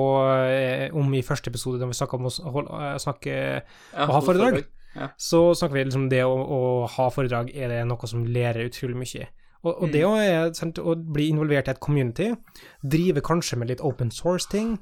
eh, 0.43 0.89
om 0.93 1.13
i 1.15 1.21
første 1.25 1.49
episode, 1.49 1.79
da 1.79 1.87
vi 1.89 1.95
snakka 1.95 2.17
om 2.19 2.27
å 2.27 2.33
eh, 2.81 2.97
snakke 3.01 3.31
Ja, 3.37 4.03
Å 4.03 4.17
ha 4.17 4.19
foredrag. 4.21 4.59
Ja. 4.97 5.07
Så 5.17 5.53
snakker 5.55 5.73
vi 5.77 5.83
liksom 5.85 6.09
det 6.09 6.23
å, 6.25 6.33
å 6.35 6.61
ha 6.89 7.09
foredrag, 7.13 7.51
er 7.55 7.69
det 7.69 7.83
noe 7.87 8.07
som 8.09 8.25
lærer 8.25 8.65
utrolig 8.69 8.97
mye. 8.97 9.27
Og, 9.63 9.71
og 9.81 9.87
Mm. 9.87 9.91
det 9.93 10.03
å, 10.05 10.11
sant, 10.55 10.77
å 10.79 10.95
bli 10.95 11.29
involvert 11.31 11.67
i 11.67 11.71
et 11.73 11.79
community, 11.79 12.31
drive 12.83 13.21
kanskje 13.25 13.57
med 13.57 13.67
litt 13.69 13.81
open 13.81 14.09
source-ting, 14.11 14.77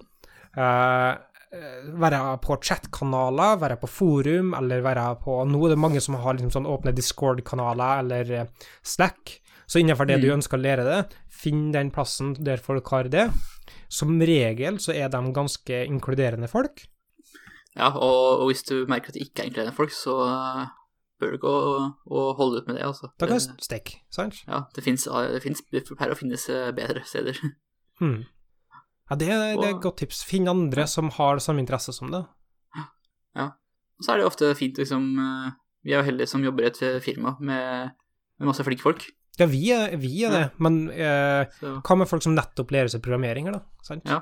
eh, 0.56 1.12
eh, 1.56 1.88
være 1.96 2.20
på 2.44 2.58
chat-kanaler, 2.62 3.58
være 3.62 3.78
på 3.82 3.88
forum, 3.90 4.54
eller 4.58 4.82
være 4.82 5.06
på 5.24 5.46
Nå 5.48 5.66
er 5.66 5.70
det 5.76 5.80
mange 5.80 6.02
som 6.04 6.16
har 6.16 6.34
liksom 6.36 6.52
sånn 6.52 6.68
åpne 6.70 6.94
Discord-kanaler 6.96 8.00
eller 8.04 8.32
eh, 8.32 8.46
Slack. 8.84 9.40
Så 9.68 9.80
innenfor 9.82 10.06
det 10.06 10.20
du 10.22 10.28
Mm. 10.30 10.40
ønsker 10.40 10.58
å 10.60 10.62
lære 10.62 10.84
det, 10.86 11.16
finn 11.30 11.72
den 11.72 11.90
plassen 11.92 12.36
der 12.44 12.58
folk 12.58 12.86
har 12.94 13.04
det. 13.10 13.32
Som 13.90 14.20
regel 14.22 14.78
så 14.78 14.94
er 14.94 15.10
de 15.10 15.32
ganske 15.34 15.86
inkluderende 15.88 16.48
folk. 16.48 16.86
Ja, 17.76 17.92
og, 17.92 18.42
og 18.42 18.50
hvis 18.50 18.64
du 18.68 18.86
merker 18.92 19.12
at 19.12 19.18
det 19.18 19.26
ikke 19.28 19.44
er 19.44 19.50
inkluderende 19.50 19.76
folk, 19.76 19.92
så 19.92 20.16
eh, 20.26 20.62
bør 21.20 21.34
du 21.34 21.40
ikke 21.40 21.52
å, 21.52 21.90
å 22.08 22.24
holde 22.40 22.62
ut 22.62 22.70
med 22.70 22.80
det, 22.80 22.86
altså. 22.88 23.12
Da 23.20 23.28
kan 23.30 23.42
du 23.42 23.66
stikke, 23.66 24.00
sant? 24.16 24.40
Ja, 24.48 24.64
det 24.76 24.86
fins 24.86 25.08
pleier 25.10 26.16
å 26.16 26.20
finnes 26.20 26.50
eh, 26.52 26.72
bedre 26.76 27.06
steder. 27.08 27.44
Hmm. 27.96 28.26
Ja, 29.08 29.16
det, 29.16 29.28
det 29.32 29.64
er 29.64 29.70
et 29.70 29.78
godt 29.80 30.02
tips. 30.02 30.18
Finn 30.28 30.50
andre 30.52 30.84
som 30.92 31.08
har 31.16 31.40
samme 31.40 31.62
interesse 31.64 31.94
som 31.96 32.10
det. 32.12 32.26
Og 33.96 34.04
så 34.04 34.14
er 34.14 34.20
det 34.20 34.28
ofte 34.28 34.50
fint, 34.60 34.80
liksom 34.80 35.06
eh, 35.22 35.52
Vi 35.86 35.94
er 35.94 36.02
jo 36.02 36.10
heldige 36.10 36.32
som 36.32 36.44
jobber 36.44 36.66
i 36.66 36.72
et 36.72 36.82
firma 37.04 37.36
med, 37.40 37.94
med 38.40 38.50
masse 38.50 38.66
flinke 38.68 38.84
folk. 38.84 39.06
Ja, 39.40 39.48
vi 39.52 39.62
er, 39.76 39.98
vi 40.00 40.12
er 40.24 40.32
det, 40.32 40.44
men 40.64 40.86
eh, 40.92 41.58
hva 41.84 41.98
med 42.00 42.08
folk 42.08 42.24
som 42.24 42.36
nettopp 42.38 42.72
lærer 42.72 42.92
seg 42.92 43.04
programmeringer, 43.04 43.58
da? 43.58 43.64
Sant? 43.84 44.08
Ja. 44.08 44.22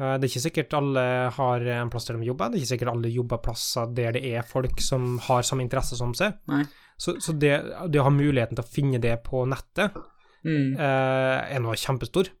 Eh, 0.00 0.16
det 0.16 0.26
er 0.26 0.32
ikke 0.32 0.44
sikkert 0.46 0.76
alle 0.78 1.04
har 1.36 1.66
en 1.76 1.92
plass 1.92 2.08
der 2.08 2.16
de 2.16 2.28
jobber, 2.30 2.50
det 2.50 2.58
er 2.58 2.64
ikke 2.64 2.72
sikkert 2.72 2.92
alle 2.94 3.12
jobber 3.12 3.42
plasser 3.44 3.94
der 3.96 4.16
det 4.16 4.24
er 4.32 4.46
folk 4.48 4.80
som 4.84 5.18
har 5.26 5.44
samme 5.46 5.66
interesse 5.66 5.98
som 5.98 6.14
seg. 6.16 6.38
Nei. 6.50 6.64
Så, 7.00 7.16
så 7.20 7.34
det, 7.36 7.52
det 7.92 8.00
å 8.00 8.06
ha 8.08 8.12
muligheten 8.12 8.56
til 8.56 8.64
å 8.64 8.72
finne 8.74 9.00
det 9.00 9.14
på 9.24 9.44
nettet, 9.48 9.96
mm. 10.44 10.76
eh, 10.76 11.38
er 11.56 11.64
noe 11.64 11.78
kjempestor. 11.80 12.32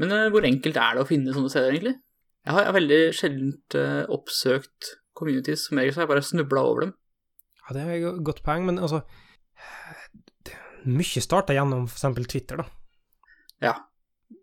Men 0.00 0.14
eh, 0.16 0.28
hvor 0.32 0.46
enkelt 0.48 0.78
er 0.80 0.96
det 0.96 1.04
å 1.04 1.08
finne 1.08 1.34
sånne 1.34 1.52
steder, 1.52 1.74
egentlig? 1.74 1.96
Jeg 2.46 2.56
har, 2.56 2.70
veldig 2.72 3.00
sjelden 3.12 3.50
oppsøkt 4.16 4.94
communities. 5.18 5.66
Som 5.68 5.80
regel 5.80 5.92
så 5.92 6.00
har 6.00 6.06
jeg 6.06 6.12
bare 6.14 6.24
snubla 6.24 6.62
over 6.64 6.86
dem. 6.86 6.94
Ja, 7.60 7.74
det 7.76 7.82
er 7.82 7.90
et 7.98 8.22
godt 8.24 8.40
poeng, 8.46 8.64
men 8.66 8.80
altså 8.80 9.02
Mye 10.88 11.20
starter 11.20 11.52
gjennom 11.52 11.84
eksempel 11.84 12.24
Twitter, 12.24 12.62
da. 12.62 12.64
Ja. 13.60 13.74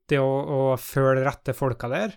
Det 0.08 0.20
å, 0.24 0.28
å 0.28 0.60
følge 0.80 1.26
rette 1.26 1.54
folka 1.58 1.90
der, 1.92 2.14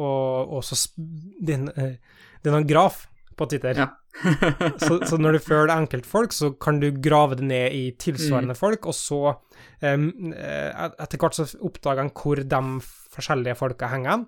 og, 0.00 0.54
og 0.56 0.62
så 0.64 0.78
det, 0.96 1.58
eh, 1.76 1.98
det 2.42 2.50
er 2.50 2.56
en 2.56 2.66
graf 2.68 3.04
på 3.36 3.46
Twitter. 3.50 3.76
Ja. 3.76 3.90
så, 4.84 5.00
så 5.06 5.18
når 5.18 5.36
du 5.36 5.42
følger 5.42 5.72
enkeltfolk, 5.74 6.32
så 6.32 6.52
kan 6.60 6.78
du 6.80 6.88
grave 7.02 7.36
det 7.40 7.48
ned 7.50 7.74
i 7.74 7.84
Mm. 7.90 7.98
tilsvarende 8.00 8.54
folk, 8.56 8.86
og 8.86 8.94
så 8.94 9.20
eh, 9.82 9.96
etter 11.02 11.18
hvert 11.18 11.36
så 11.36 11.48
oppdager 11.66 12.04
en 12.04 12.12
hvor 12.14 12.40
de 12.40 12.62
forskjellige 13.14 13.58
folka 13.58 13.90
henger 13.92 14.24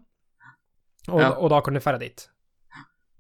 og, 1.08 1.20
Ja. 1.20 1.30
og 1.38 1.50
da 1.50 1.60
kan 1.62 1.74
du 1.74 1.80
dra 1.80 1.98
dit. 2.02 2.26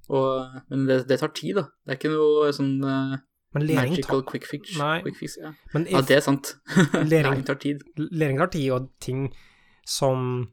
Og, 0.08 0.60
men 0.70 0.86
det, 0.86 1.08
det 1.08 1.18
tar 1.20 1.32
tid, 1.34 1.56
da. 1.58 1.66
Det 1.86 1.94
er 1.94 1.98
ikke 1.98 2.12
noe 2.12 2.52
sånn 2.54 2.76
uh, 2.84 3.16
magical 3.56 4.22
tar, 4.22 4.30
quick 4.30 4.46
fix. 4.46 4.76
Quick 5.02 5.16
fix 5.18 5.36
ja. 5.40 5.50
men 5.74 5.86
ja, 5.90 6.02
det 6.06 6.18
er 6.18 6.22
sant. 6.22 6.52
Læring 7.12 7.42
tar 7.46 7.58
tid. 7.62 7.82
læring 7.96 8.38
tar 8.38 8.52
tid, 8.54 8.70
og 8.76 8.90
ting 9.02 9.28
som 9.86 10.46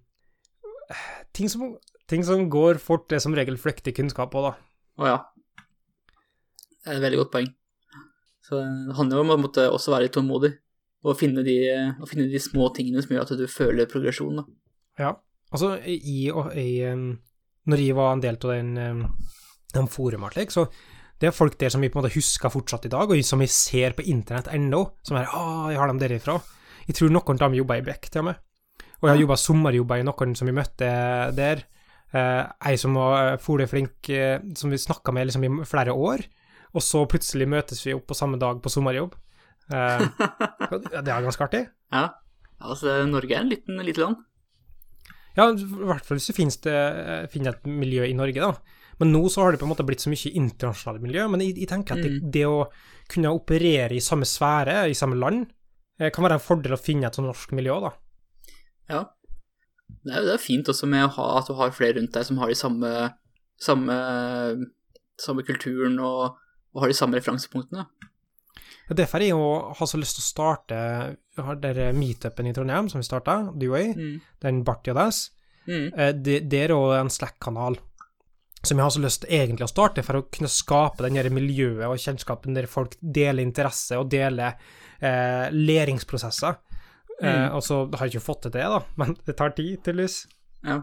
ting 1.33 1.49
som, 1.49 1.75
ting 2.09 2.23
som 2.25 2.45
går 2.49 2.79
fort, 2.81 3.11
er 3.11 3.21
som 3.23 3.35
regel 3.35 3.57
flyktig 3.59 3.95
kunnskap 3.97 4.35
òg, 4.37 4.51
da. 4.51 4.53
Å 5.01 5.09
ja. 5.09 5.19
Det 6.83 6.91
er 6.91 6.99
et 6.99 7.05
veldig 7.07 7.21
godt 7.23 7.33
poeng. 7.33 7.51
Så 8.43 8.59
det 8.59 8.97
handler 8.97 9.19
jo 9.19 9.25
om 9.25 9.35
å 9.37 9.41
måtte 9.45 9.69
også 9.71 9.93
være 9.93 10.07
litt 10.07 10.15
tålmodig, 10.17 10.51
og 11.03 11.19
finne 11.19 11.43
de, 11.45 11.57
og 11.97 12.07
finne 12.11 12.29
de 12.31 12.41
små 12.43 12.69
tingene 12.75 13.03
som 13.03 13.15
gjør 13.15 13.25
at 13.25 13.37
du 13.39 13.45
føler 13.51 13.89
progresjon, 13.91 14.41
da. 14.41 14.47
Ja. 14.99 15.13
Altså, 15.53 15.75
i, 15.85 16.27
og 16.33 16.53
i 16.57 16.81
um, 16.89 17.11
Når 17.69 17.81
jeg 17.81 17.95
var 17.95 18.11
en 18.13 18.21
del 18.23 18.37
av 18.39 18.51
den, 18.51 18.71
um, 18.77 19.03
den 19.73 19.89
forumet, 19.89 20.37
så 20.51 20.65
det 21.21 21.29
er 21.29 21.35
folk 21.35 21.55
der 21.61 21.71
som 21.71 21.83
vi 21.83 21.87
på 21.93 21.99
en 21.99 22.03
måte 22.03 22.15
husker 22.17 22.51
fortsatt 22.51 22.87
i 22.89 22.91
dag, 22.91 23.11
og 23.13 23.21
som 23.23 23.39
vi 23.39 23.47
ser 23.47 23.95
på 23.95 24.03
internett 24.11 24.49
ennå, 24.51 24.81
som 25.07 25.17
er 25.17 25.29
'Å, 25.29 25.71
jeg 25.71 25.79
har 25.79 25.87
dem 25.87 26.01
derifra'. 26.01 26.41
Jeg 26.87 26.95
tror 26.95 27.09
noen 27.09 27.37
av 27.37 27.39
dem 27.39 27.53
jobber 27.53 27.79
i 27.79 27.85
Beck, 27.85 28.09
til 28.11 28.19
og 28.19 28.25
med. 28.25 28.41
Og 29.03 29.09
jeg 29.09 29.17
har 29.17 29.21
jobba 29.25 29.35
sommerjobber 29.35 29.99
i 29.99 30.05
noen 30.07 30.33
som 30.39 30.47
vi 30.47 30.55
møtte 30.55 30.89
der. 31.35 31.65
Uh, 32.13 32.45
ei 32.69 32.77
som 32.79 32.95
var 32.95 33.35
fole 33.41 33.65
flink, 33.67 33.97
uh, 34.13 34.37
som 34.55 34.71
vi 34.71 34.79
snakka 34.79 35.11
med 35.11 35.27
liksom 35.27 35.43
i 35.43 35.65
flere 35.67 35.91
år, 35.91 36.21
og 36.71 36.83
så 36.85 37.01
plutselig 37.09 37.47
møtes 37.49 37.81
vi 37.83 37.95
opp 37.97 38.05
på 38.07 38.15
samme 38.15 38.39
dag 38.41 38.63
på 38.63 38.71
sommerjobb. 38.71 39.17
Uh, 39.73 40.03
det 40.91 41.07
er 41.07 41.23
ganske 41.23 41.45
artig. 41.45 41.61
Ja. 41.95 42.09
Altså, 42.59 42.97
Norge 43.07 43.31
er 43.31 43.45
en 43.45 43.47
liten, 43.49 43.77
lite 43.79 44.01
land. 44.03 44.17
Ja, 45.37 45.45
i 45.47 45.87
hvert 45.87 46.03
fall 46.03 46.19
hvis 46.19 46.27
du 46.27 46.35
finner, 46.35 46.57
det, 46.67 47.29
finner 47.31 47.55
et 47.55 47.69
miljø 47.71 48.03
i 48.03 48.15
Norge, 48.17 48.43
da. 48.43 48.51
Men 48.99 49.13
nå 49.15 49.21
så 49.31 49.45
har 49.45 49.55
det 49.55 49.61
på 49.61 49.65
en 49.65 49.71
måte 49.71 49.85
blitt 49.87 50.03
så 50.03 50.11
mye 50.11 50.33
internasjonale 50.35 51.01
miljø. 51.01 51.25
Men 51.31 51.45
jeg, 51.45 51.55
jeg 51.63 51.71
tenker 51.71 51.95
at 51.95 52.03
det, 52.03 52.11
Mm. 52.11 52.27
det 52.35 52.43
å 52.45 52.59
kunne 53.09 53.31
operere 53.33 53.95
i 53.95 54.03
samme 54.03 54.27
sfære, 54.27 54.89
i 54.91 54.99
samme 54.99 55.15
land, 55.17 55.47
eh, 55.99 56.11
kan 56.11 56.27
være 56.27 56.37
en 56.41 56.43
fordel 56.43 56.75
å 56.75 56.83
finne 56.83 57.07
et 57.07 57.15
sånt 57.15 57.31
norsk 57.31 57.55
miljø, 57.55 57.79
da. 57.87 57.93
Ja. 58.89 59.03
Det 60.03 60.13
er 60.15 60.25
jo 60.33 60.37
fint 60.41 60.67
også 60.67 60.87
med 60.89 61.05
å 61.05 61.11
ha, 61.15 61.27
at 61.39 61.47
du 61.47 61.53
har 61.55 61.71
flere 61.75 61.97
rundt 61.99 62.15
deg 62.15 62.25
som 62.27 62.39
har 62.41 62.51
de 62.51 62.57
samme, 62.59 62.89
samme, 63.61 63.97
samme 65.21 65.45
kulturen 65.47 65.99
og, 66.03 66.39
og 66.73 66.83
har 66.83 66.91
de 66.91 66.97
samme 66.97 67.19
referansepunktene. 67.19 67.85
Og 68.89 68.97
Derfor 68.99 69.21
er 69.21 69.29
jeg 69.29 69.37
jo 69.37 69.45
har 69.77 69.87
så 69.87 69.97
lyst 69.99 70.17
til 70.17 70.25
å 70.25 70.27
starte 70.27 70.77
Vi 71.37 71.45
har 71.47 71.55
der 71.63 71.95
meetupen 71.95 72.49
i 72.49 72.51
Trondheim 72.53 72.89
som 72.91 72.99
vi 72.99 73.07
starta, 73.07 73.37
du 73.55 73.69
og 73.71 73.79
jeg, 73.79 73.95
Mm. 73.95 74.19
den 74.43 74.63
Barti 74.67 74.91
og 74.91 74.99
Dass. 74.99 75.31
Mm. 75.67 75.93
Eh, 75.95 76.11
Det, 76.11 76.49
det 76.49 76.59
er 76.65 76.75
òg 76.75 76.99
en 76.99 77.09
Slack-kanal 77.09 77.79
som 78.63 78.77
jeg 78.77 78.83
har 78.85 78.91
så 78.95 79.01
lyst 79.03 79.21
til 79.23 79.33
egentlig 79.35 79.65
å 79.65 79.71
starte 79.71 80.03
for 80.03 80.15
å 80.15 80.25
kunne 80.31 80.47
skape 80.47 81.03
den 81.03 81.33
miljøet 81.35 81.83
og 81.83 81.99
kjennskapen 81.99 82.55
der 82.55 82.67
folk 82.71 82.95
deler 83.01 83.43
interesse 83.43 83.97
og 83.99 84.09
deler 84.09 84.55
eh, 85.01 85.49
læringsprosesser. 85.51 86.55
Eh, 87.23 87.29
Mm. 87.47 87.55
og 87.55 87.61
så 87.63 87.75
har 87.95 88.05
jeg 88.07 88.15
ikke 88.17 88.25
fått 88.27 88.41
til 88.43 88.51
det, 88.51 88.63
da, 88.67 88.79
men 88.99 89.15
det 89.25 89.35
tar 89.39 89.53
tid, 89.55 89.77
tydeligvis. 89.83 90.25
Ja. 90.67 90.81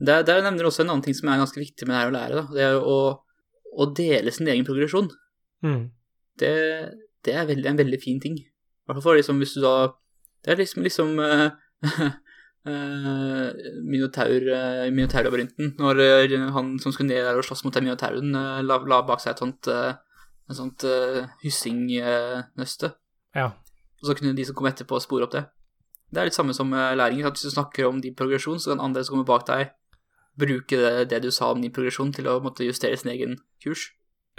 Der, 0.00 0.22
der 0.24 0.40
nevner 0.42 0.62
du 0.64 0.68
også 0.70 0.84
en 0.84 0.90
annen 0.94 1.02
ting 1.04 1.14
som 1.18 1.28
er 1.28 1.40
ganske 1.42 1.58
viktig 1.60 1.84
med 1.88 1.92
det 1.96 2.00
her 2.00 2.10
å 2.10 2.14
lære. 2.14 2.34
Da. 2.40 2.44
Det 2.54 2.62
er 2.68 2.78
å 2.80 2.98
å 3.70 3.84
dele 3.94 4.32
sin 4.34 4.48
egen 4.50 4.64
progresjon, 4.66 5.10
Mm. 5.62 5.90
det, 6.40 6.54
det 7.22 7.34
er 7.36 7.44
veldig, 7.46 7.66
en 7.70 7.76
veldig 7.78 8.00
fin 8.02 8.18
ting. 8.20 8.38
I 8.40 8.86
hvert 8.88 8.96
fall 8.96 9.04
for 9.12 9.18
liksom 9.18 9.38
hvis 9.38 9.52
du 9.54 9.60
da 9.62 9.92
Det 10.42 10.50
er 10.54 10.56
liksom, 10.62 10.82
liksom 10.82 11.18
uh, 11.20 11.50
Uh, 12.66 13.48
Minotaur, 13.92 14.42
uh, 14.52 14.90
Minotaurlabyrinten, 14.92 15.74
når 15.78 16.00
uh, 16.00 16.50
han 16.52 16.74
som 16.82 16.92
skulle 16.92 17.08
ned 17.08 17.24
der 17.24 17.38
og 17.40 17.44
slåss 17.46 17.62
mot 17.64 17.72
den 17.72 17.86
minotauren, 17.86 18.34
uh, 18.36 18.58
la, 18.60 18.76
la 18.84 18.98
bak 19.08 19.20
seg 19.22 19.32
et 19.32 19.40
sånt 19.40 19.68
uh, 19.72 19.94
en 20.50 20.58
sånt 20.58 20.84
uh, 20.84 21.22
hyssingnøste. 21.44 22.90
Ja. 23.38 23.46
Og 24.02 24.08
så 24.10 24.16
kunne 24.18 24.34
de 24.36 24.44
som 24.44 24.56
kom 24.58 24.68
etterpå, 24.68 24.98
spore 25.00 25.24
opp 25.28 25.32
det. 25.36 25.44
Det 26.10 26.20
er 26.20 26.24
litt 26.26 26.36
samme 26.36 26.54
som 26.56 26.72
uh, 26.74 26.96
læring. 26.98 27.22
At 27.26 27.34
hvis 27.38 27.46
du 27.48 27.52
snakker 27.54 27.86
om 27.88 28.00
din 28.02 28.14
progresjon, 28.18 28.58
så 28.60 28.66
kan 28.72 28.80
andre 28.82 29.04
som 29.06 29.12
kommer 29.14 29.28
bak 29.28 29.44
deg, 29.50 29.62
bruke 30.40 30.76
det, 30.78 31.08
det 31.10 31.20
du 31.24 31.30
sa 31.34 31.44
om 31.54 31.60
din 31.62 31.72
progresjon, 31.74 32.12
til 32.16 32.26
å 32.30 32.40
måtte 32.42 32.66
justere 32.66 32.96
sin 32.98 33.12
egen 33.14 33.32
kurs. 33.62 33.82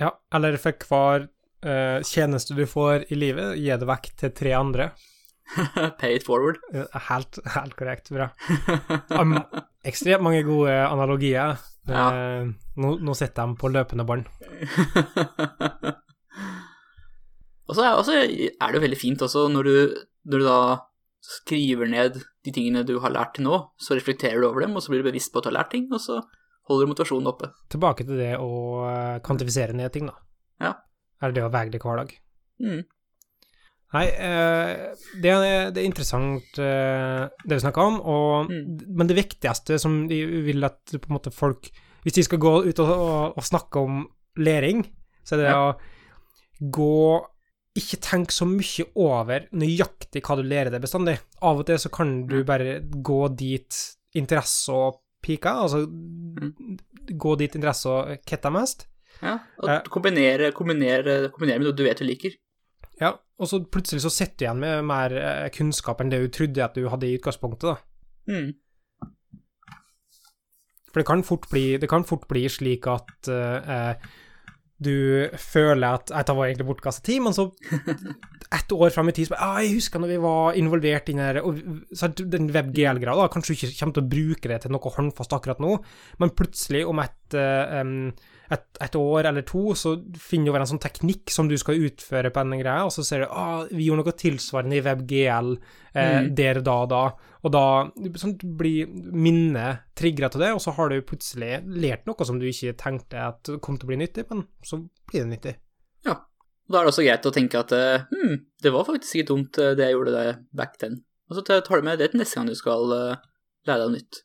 ja. 0.01 0.09
Eller 0.33 0.57
for 0.59 0.71
hver 0.89 1.19
uh, 1.65 1.99
tjeneste 2.07 2.53
du 2.57 2.65
får 2.67 2.97
i 3.11 3.15
livet, 3.19 3.57
gi 3.59 3.71
det 3.71 3.87
vekk 3.87 4.05
til 4.19 4.31
tre 4.35 4.51
andre. 4.57 4.85
Pay 5.99 6.15
it 6.15 6.23
forward. 6.25 6.55
Eh, 6.73 6.85
Helt, 7.09 7.39
helt 7.55 7.75
korrekt. 7.75 8.09
Bra. 8.13 8.29
Um, 9.09 9.37
ekstremt 9.87 10.23
mange 10.23 10.43
gode 10.47 10.71
analogier. 10.71 11.57
Ja. 11.89 12.05
Uh, 12.11 12.45
nå, 12.79 12.87
nå 13.01 13.13
sitter 13.17 13.45
de 13.47 13.55
på 13.59 13.67
løpende 13.71 14.05
bånd. 14.07 14.25
og 17.67 17.75
så 17.75 17.81
er, 17.87 17.93
er 18.21 18.67
det 18.67 18.77
jo 18.77 18.85
veldig 18.85 18.99
fint 18.99 19.21
også 19.25 19.39
når 19.51 19.63
du, 19.67 19.75
når 20.31 20.37
du 20.43 20.45
da 20.47 20.59
skriver 21.21 21.89
ned 21.89 22.21
de 22.45 22.51
tingene 22.55 22.83
du 22.87 22.95
har 23.03 23.13
lært 23.13 23.35
til 23.37 23.45
nå, 23.45 23.57
så 23.77 23.95
reflekterer 23.97 24.41
du 24.41 24.47
over 24.49 24.61
dem, 24.65 24.75
og 24.75 24.81
så 24.83 24.89
blir 24.93 25.03
du 25.03 25.09
bevisst 25.11 25.31
på 25.33 25.39
at 25.41 25.45
du 25.45 25.51
har 25.51 25.59
lært 25.59 25.71
ting, 25.75 25.85
og 25.93 26.01
så 26.01 26.21
holder 26.69 26.85
du 26.87 26.91
motivasjonen 26.93 27.29
oppe. 27.29 27.51
Tilbake 27.73 28.05
til 28.07 28.17
det 28.21 28.31
å 28.41 28.49
eh, 28.89 29.19
kvantifisere 29.25 29.75
ned 29.77 29.93
ting, 29.93 30.09
da. 30.09 30.17
Ja. 30.61 30.73
Eller 31.21 31.37
det 31.37 31.43
å 31.45 31.51
veie 31.53 31.69
det 31.73 31.81
hver 31.83 32.01
dag. 32.01 32.15
Mm. 32.61 32.81
Nei, 33.91 34.05
eh, 34.07 34.95
det, 35.21 35.31
er, 35.35 35.71
det 35.75 35.81
er 35.81 35.87
interessant 35.89 36.59
eh, 36.63 37.25
det 37.43 37.57
vi 37.57 37.63
snakker 37.65 37.89
om, 37.91 37.97
og, 38.01 38.51
Mm. 38.51 38.79
men 38.97 39.09
det 39.09 39.17
viktigste 39.19 39.77
som 39.83 40.05
de 40.09 40.21
vil 40.47 40.63
at 40.63 40.95
måte 41.11 41.31
folk 41.33 41.69
Hvis 42.01 42.15
de 42.17 42.23
skal 42.25 42.39
gå 42.41 42.53
ut 42.65 42.79
og, 42.81 42.89
og, 42.89 43.35
og 43.37 43.43
snakke 43.45 43.77
om 43.77 43.99
læring, 44.41 44.79
så 45.23 45.35
er 45.35 45.41
det 45.43 45.49
Ja. 45.51 45.57
å 45.69 46.69
gå 46.73 47.25
Ikke 47.77 47.97
tenk 48.03 48.33
så 48.35 48.43
mye 48.49 48.83
over 48.99 49.45
nøyaktig 49.55 50.19
hva 50.25 50.35
du 50.35 50.43
lærer 50.43 50.73
deg 50.73 50.83
bestandig. 50.83 51.17
Av 51.41 51.61
og 51.61 51.65
til 51.69 51.79
så 51.79 51.91
kan 51.93 52.27
du 52.27 52.41
bare 52.47 52.81
gå 52.81 53.21
dit 53.39 53.77
interesse 54.19 54.73
og 54.75 54.99
piker, 55.23 55.61
altså 55.63 55.85
gå 57.15 57.35
dit 57.39 57.55
interesse 57.55 57.87
og 57.87 58.25
kitter 58.27 58.51
mest. 58.51 58.87
Ja, 59.21 59.37
og 59.61 59.69
Eh. 59.69 59.81
kombinere, 59.93 60.51
kombinere, 60.51 61.29
kombinere 61.31 61.59
med 61.59 61.67
noe 61.69 61.77
du 61.77 61.83
vet 61.85 61.99
du 62.01 62.05
liker. 62.07 62.35
Ja, 62.99 63.13
og 63.39 63.47
så 63.47 63.61
plutselig 63.63 64.01
så 64.03 64.11
sitter 64.11 64.37
du 64.37 64.43
igjen 64.45 64.59
med 64.59 64.83
mer 64.85 65.13
eh, 65.15 65.49
kunnskap 65.53 66.01
enn 66.01 66.09
det 66.11 66.19
du 66.21 66.27
trodde 66.33 66.63
at 66.65 66.75
du 66.75 66.89
hadde 66.89 67.07
i 67.07 67.15
utgangspunktet, 67.19 67.69
da. 67.69 67.77
Mm. 68.27 68.51
For 70.91 70.99
det 70.99 71.07
kan 71.07 71.23
fort 71.23 71.47
bli, 71.49 71.77
det 71.79 71.87
kan 71.89 72.03
fort 72.03 72.27
bli 72.27 72.43
slik 72.51 72.87
at 72.91 73.29
eh, 73.31 73.95
du 74.81 75.29
føler 75.37 75.99
at 75.99 76.09
Dette 76.09 76.33
var 76.35 76.49
egentlig 76.49 76.67
bortkasta 76.67 77.03
tid, 77.05 77.21
men 77.25 77.35
så 77.35 77.47
ett 78.57 78.73
år 78.73 78.93
fram 78.93 79.11
i 79.11 79.15
tid 79.15 79.29
så 79.29 79.35
bare, 79.35 79.47
ah, 79.47 79.61
Jeg 79.61 79.77
husker 79.77 80.01
når 80.01 80.11
vi 80.11 80.19
var 80.23 80.57
involvert 80.59 81.09
i 81.09 81.15
den 81.15 81.23
her 81.23 81.41
og, 81.45 81.61
så 81.93 82.09
Den 82.17 82.49
WebGL-greia, 82.51 83.15
da, 83.19 83.29
kanskje 83.31 83.53
du 83.53 83.59
ikke 83.59 83.77
kommer 83.79 83.97
til 83.97 84.05
å 84.05 84.11
bruke 84.15 84.51
det 84.51 84.59
til 84.63 84.75
noe 84.75 84.95
håndfast 84.97 85.37
akkurat 85.37 85.61
nå, 85.63 85.77
men 86.21 86.35
plutselig, 86.37 86.83
om 86.89 87.01
et, 87.03 87.37
em, 87.37 88.11
et, 88.51 88.65
et 88.83 88.95
år 88.99 89.29
eller 89.29 89.45
to, 89.47 89.61
så 89.79 89.93
finner 90.19 90.49
du 90.49 90.51
over 90.51 90.63
en 90.65 90.69
sånn 90.73 90.81
teknikk 90.83 91.31
som 91.31 91.47
du 91.47 91.55
skal 91.59 91.79
utføre 91.87 92.31
på 92.35 92.41
en 92.43 92.55
greie, 92.59 92.83
og 92.83 92.91
så 92.91 93.05
ser 93.07 93.23
du 93.23 93.29
ah, 93.31 93.61
vi 93.71 93.85
gjorde 93.87 94.03
noe 94.03 94.15
tilsvarende 94.19 94.79
i 94.79 94.83
WebGL 94.85 95.51
eh, 95.55 96.17
Mm. 96.21 96.29
der 96.35 96.59
da 96.65 96.77
da, 96.91 97.01
og 97.41 97.51
da 97.55 97.63
sånn, 98.19 98.35
blir 98.59 98.89
minnet 98.91 99.85
trigga 99.97 100.29
til 100.31 100.43
det, 100.43 100.51
og 100.55 100.61
så 100.63 100.73
har 100.75 100.91
du 100.91 101.01
plutselig 101.07 101.61
lært 101.67 102.07
noe 102.09 102.27
som 102.27 102.39
du 102.41 102.47
ikke 102.49 102.75
tenkte 102.79 103.21
at 103.29 103.51
kom 103.63 103.77
til 103.79 103.87
å 103.87 103.91
bli 103.93 103.99
nyttig, 104.03 104.25
men 104.31 104.43
så 104.67 104.81
blir 105.11 105.23
det 105.25 105.31
nyttig. 105.33 105.55
Ja. 106.07 106.17
Og 106.21 106.75
da 106.75 106.79
er 106.81 106.87
det 106.87 106.93
også 106.93 107.03
greit 107.07 107.25
å 107.27 107.33
tenke 107.35 107.59
at 107.59 107.71
hm, 108.11 108.35
det 108.63 108.71
var 108.71 108.87
faktisk 108.87 109.15
ikke 109.19 109.31
dumt 109.33 109.57
eh, 109.59 109.73
det 109.75 109.89
jeg 109.89 109.97
gjorde 109.97 110.13
det 110.15 110.27
back 110.55 110.77
then. 110.79 110.99
Og 111.31 111.37
så 111.39 111.43
tar 111.47 111.63
du 111.79 111.87
med 111.87 111.99
det 111.99 112.11
til 112.11 112.19
neste 112.19 112.35
gang 112.39 112.51
du 112.51 112.55
skal 112.59 112.91
eh, 112.95 113.23
lære 113.67 113.79
deg 113.85 113.87
noe 113.89 113.95
nytt. 113.97 114.21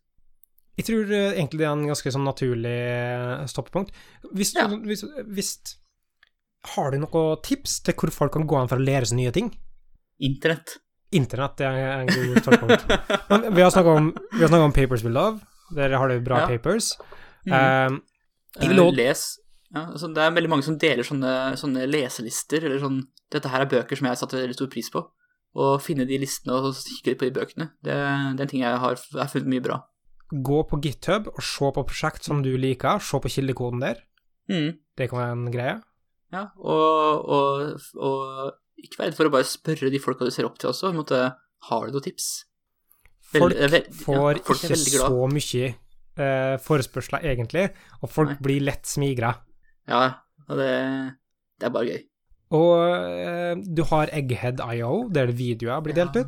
Jeg 0.77 0.87
tror 0.91 1.11
eh, 1.13 1.33
egentlig 1.39 1.63
det 1.63 1.67
er 1.69 1.73
en 1.77 1.87
ganske 1.89 2.13
sånn 2.13 2.27
naturlig 2.29 2.73
eh, 2.77 3.45
stoppepunkt. 3.49 3.95
Hvis, 4.37 4.55
Ja. 4.59 4.67
hvis, 4.69 5.05
hvis 5.27 5.51
Har 6.75 6.91
du 6.93 6.99
noen 6.99 7.41
tips 7.47 7.81
til 7.87 7.95
hvor 7.95 8.11
folk 8.13 8.33
kan 8.35 8.47
gå 8.47 8.59
an 8.59 8.69
for 8.69 8.77
å 8.81 8.85
lære 8.85 9.07
seg 9.07 9.17
nye 9.21 9.33
ting? 9.33 9.53
Internett. 10.21 10.79
Internett 11.15 11.57
det 11.61 11.67
er 11.71 12.01
en 12.03 12.11
god 12.11 12.41
stoppepunkt. 12.43 12.87
Vi 13.57 13.63
har 13.63 13.71
snakka 13.71 13.95
om, 14.01 14.13
om 14.67 14.73
Papers 14.75 15.05
We 15.07 15.13
Love. 15.15 15.41
Der 15.77 15.95
har 15.97 16.09
du 16.09 16.21
bra 16.21 16.41
Ja. 16.43 16.47
papers. 16.47 16.93
Mm. 17.47 18.01
Også- 18.59 18.95
Les. 18.97 19.23
Ja, 19.75 19.87
altså 19.93 20.09
det 20.15 20.23
er 20.23 20.31
veldig 20.35 20.49
mange 20.51 20.63
som 20.65 20.77
deler 20.79 21.03
sånne, 21.05 21.57
sånne 21.59 21.87
leselister, 21.91 22.65
eller 22.65 22.79
sånn 22.81 23.03
Dette 23.31 23.49
her 23.51 23.65
er 23.65 23.67
bøker 23.67 23.99
som 23.99 24.07
jeg 24.07 24.19
satte 24.21 24.39
veldig 24.39 24.55
stor 24.55 24.69
pris 24.71 24.89
på. 24.95 25.01
Å 25.57 25.81
finne 25.83 26.05
de 26.07 26.19
listene 26.23 26.55
og 26.55 26.75
kikke 26.79 27.17
på 27.19 27.27
de 27.27 27.33
bøkene, 27.35 27.71
det, 27.83 27.91
det 27.91 28.39
er 28.39 28.45
en 28.45 28.51
ting 28.53 28.61
jeg 28.63 28.79
har, 28.79 28.95
jeg 28.95 29.19
har 29.19 29.31
funnet 29.33 29.49
mye 29.51 29.65
bra. 29.65 29.81
Gå 30.33 30.63
på 30.71 30.79
GitHub 30.83 31.29
og 31.33 31.43
se 31.45 31.69
på 31.77 31.85
prosjekt 31.87 32.25
som 32.27 32.43
du 32.43 32.53
liker. 32.59 32.99
Se 33.03 33.21
på 33.23 33.31
kildekoden 33.31 33.81
der. 33.85 34.01
Mm. 34.51 34.73
Det 34.99 35.09
kan 35.11 35.19
være 35.23 35.37
en 35.37 35.51
greie. 35.55 35.77
Ja, 36.35 36.49
og, 36.59 37.29
og, 37.31 37.81
og 38.03 38.83
ikke 38.83 38.99
vær 38.99 39.09
redd 39.11 39.17
for 39.19 39.29
å 39.29 39.33
bare 39.37 39.47
spørre 39.49 39.91
de 39.93 40.01
folka 40.03 40.27
du 40.27 40.33
ser 40.35 40.49
opp 40.49 40.59
til 40.59 40.71
også. 40.73 40.91
måte, 40.97 41.21
Har 41.71 41.87
du 41.87 41.95
noen 41.97 42.05
tips? 42.05 42.27
Folk 43.33 43.55
Vel- 43.57 43.71
vel- 43.73 43.87
ja, 43.87 43.95
får 44.05 44.41
folk 44.47 44.65
ikke 44.67 44.77
så 44.79 45.29
mye 45.33 45.71
eh, 46.17 46.57
forespørsler, 46.63 47.25
egentlig, 47.27 47.65
og 48.03 48.11
folk 48.13 48.35
Nei. 48.35 48.37
blir 48.43 48.61
lett 48.67 48.87
smigra. 48.87 49.33
Ja, 49.91 50.03
og 50.49 50.59
det, 50.61 50.71
det 51.59 51.67
er 51.69 51.73
bare 51.75 51.89
gøy. 51.91 52.05
Og 52.55 52.75
eh, 52.87 53.55
du 53.75 53.83
har 53.91 54.13
Egghead.io, 54.15 55.09
der 55.11 55.33
videoer 55.35 55.83
blir 55.83 55.97
delt 55.99 56.15
Ja. 56.21 56.27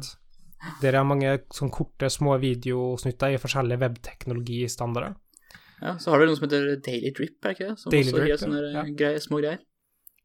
Ut. 0.58 0.80
Der 0.82 0.94
er 0.98 1.04
mange 1.04 1.38
sånn 1.54 1.70
korte, 1.70 2.10
små 2.10 2.38
videosnutter 2.42 3.34
i 3.34 3.38
forskjellige 3.38 3.78
webteknologistandarder. 3.84 5.16
Ja, 5.80 5.96
Så 5.98 6.10
har 6.10 6.18
du 6.18 6.26
noe 6.26 6.36
som 6.36 6.48
heter 6.48 6.76
Daily 6.82 7.12
Drip, 7.14 7.38
er 7.44 7.54
ikke 7.54 7.68
det? 7.68 7.78
Som 7.78 7.90
Daily 7.94 8.08
også 8.10 8.16
Drip, 8.18 8.28
gir 8.32 8.40
sånne 8.42 8.62
ja. 8.74 8.82
greier, 8.98 9.18
små 9.22 9.38
greier. 9.40 9.58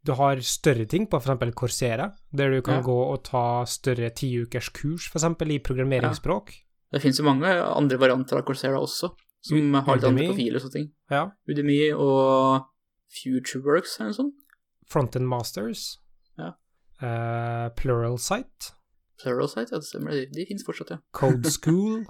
Du 0.03 0.11
har 0.19 0.35
større 0.43 0.85
ting 0.89 1.05
på 1.07 1.19
f.eks. 1.21 1.53
Corsera, 1.55 2.09
der 2.35 2.49
du 2.51 2.61
kan 2.61 2.81
Ja. 2.81 2.81
gå 2.81 2.95
og 3.13 3.23
ta 3.23 3.63
større 3.65 4.09
tiukers 4.11 4.69
kurs, 4.69 5.05
f.eks. 5.13 5.23
i 5.47 5.59
programmeringsspråk. 5.59 6.51
Det 6.91 7.01
finnes 7.01 7.17
jo 7.19 7.23
mange 7.25 7.47
andre 7.47 7.97
varianter 7.97 8.37
av 8.37 8.43
Corsera 8.45 8.79
også, 8.81 9.13
som 9.41 9.57
U- 9.57 9.79
har 9.81 9.95
litt 9.95 10.03
andre 10.09 10.27
profiler 10.27 10.55
og 10.55 10.61
sånne 10.65 10.73
ting. 10.73 10.91
Ja. 11.09 11.31
Udemy 11.47 11.93
og 11.93 12.65
Futureworks 13.13 13.99
eller 13.99 14.09
noe 14.11 14.17
sånt. 14.17 14.35
Frontend 14.89 15.27
Masters. 15.29 15.99
Ja. 16.37 16.51
Uh, 17.01 17.69
Pluralsight. 17.77 18.73
Pluralsight, 19.23 19.71
ja, 19.71 19.79
det 19.81 19.87
stemmer. 19.87 20.11
De, 20.17 20.25
de 20.35 20.45
finnes 20.49 20.65
fortsatt, 20.67 20.91
ja. 20.93 20.99
Code 21.15 21.51
School. 21.57 22.03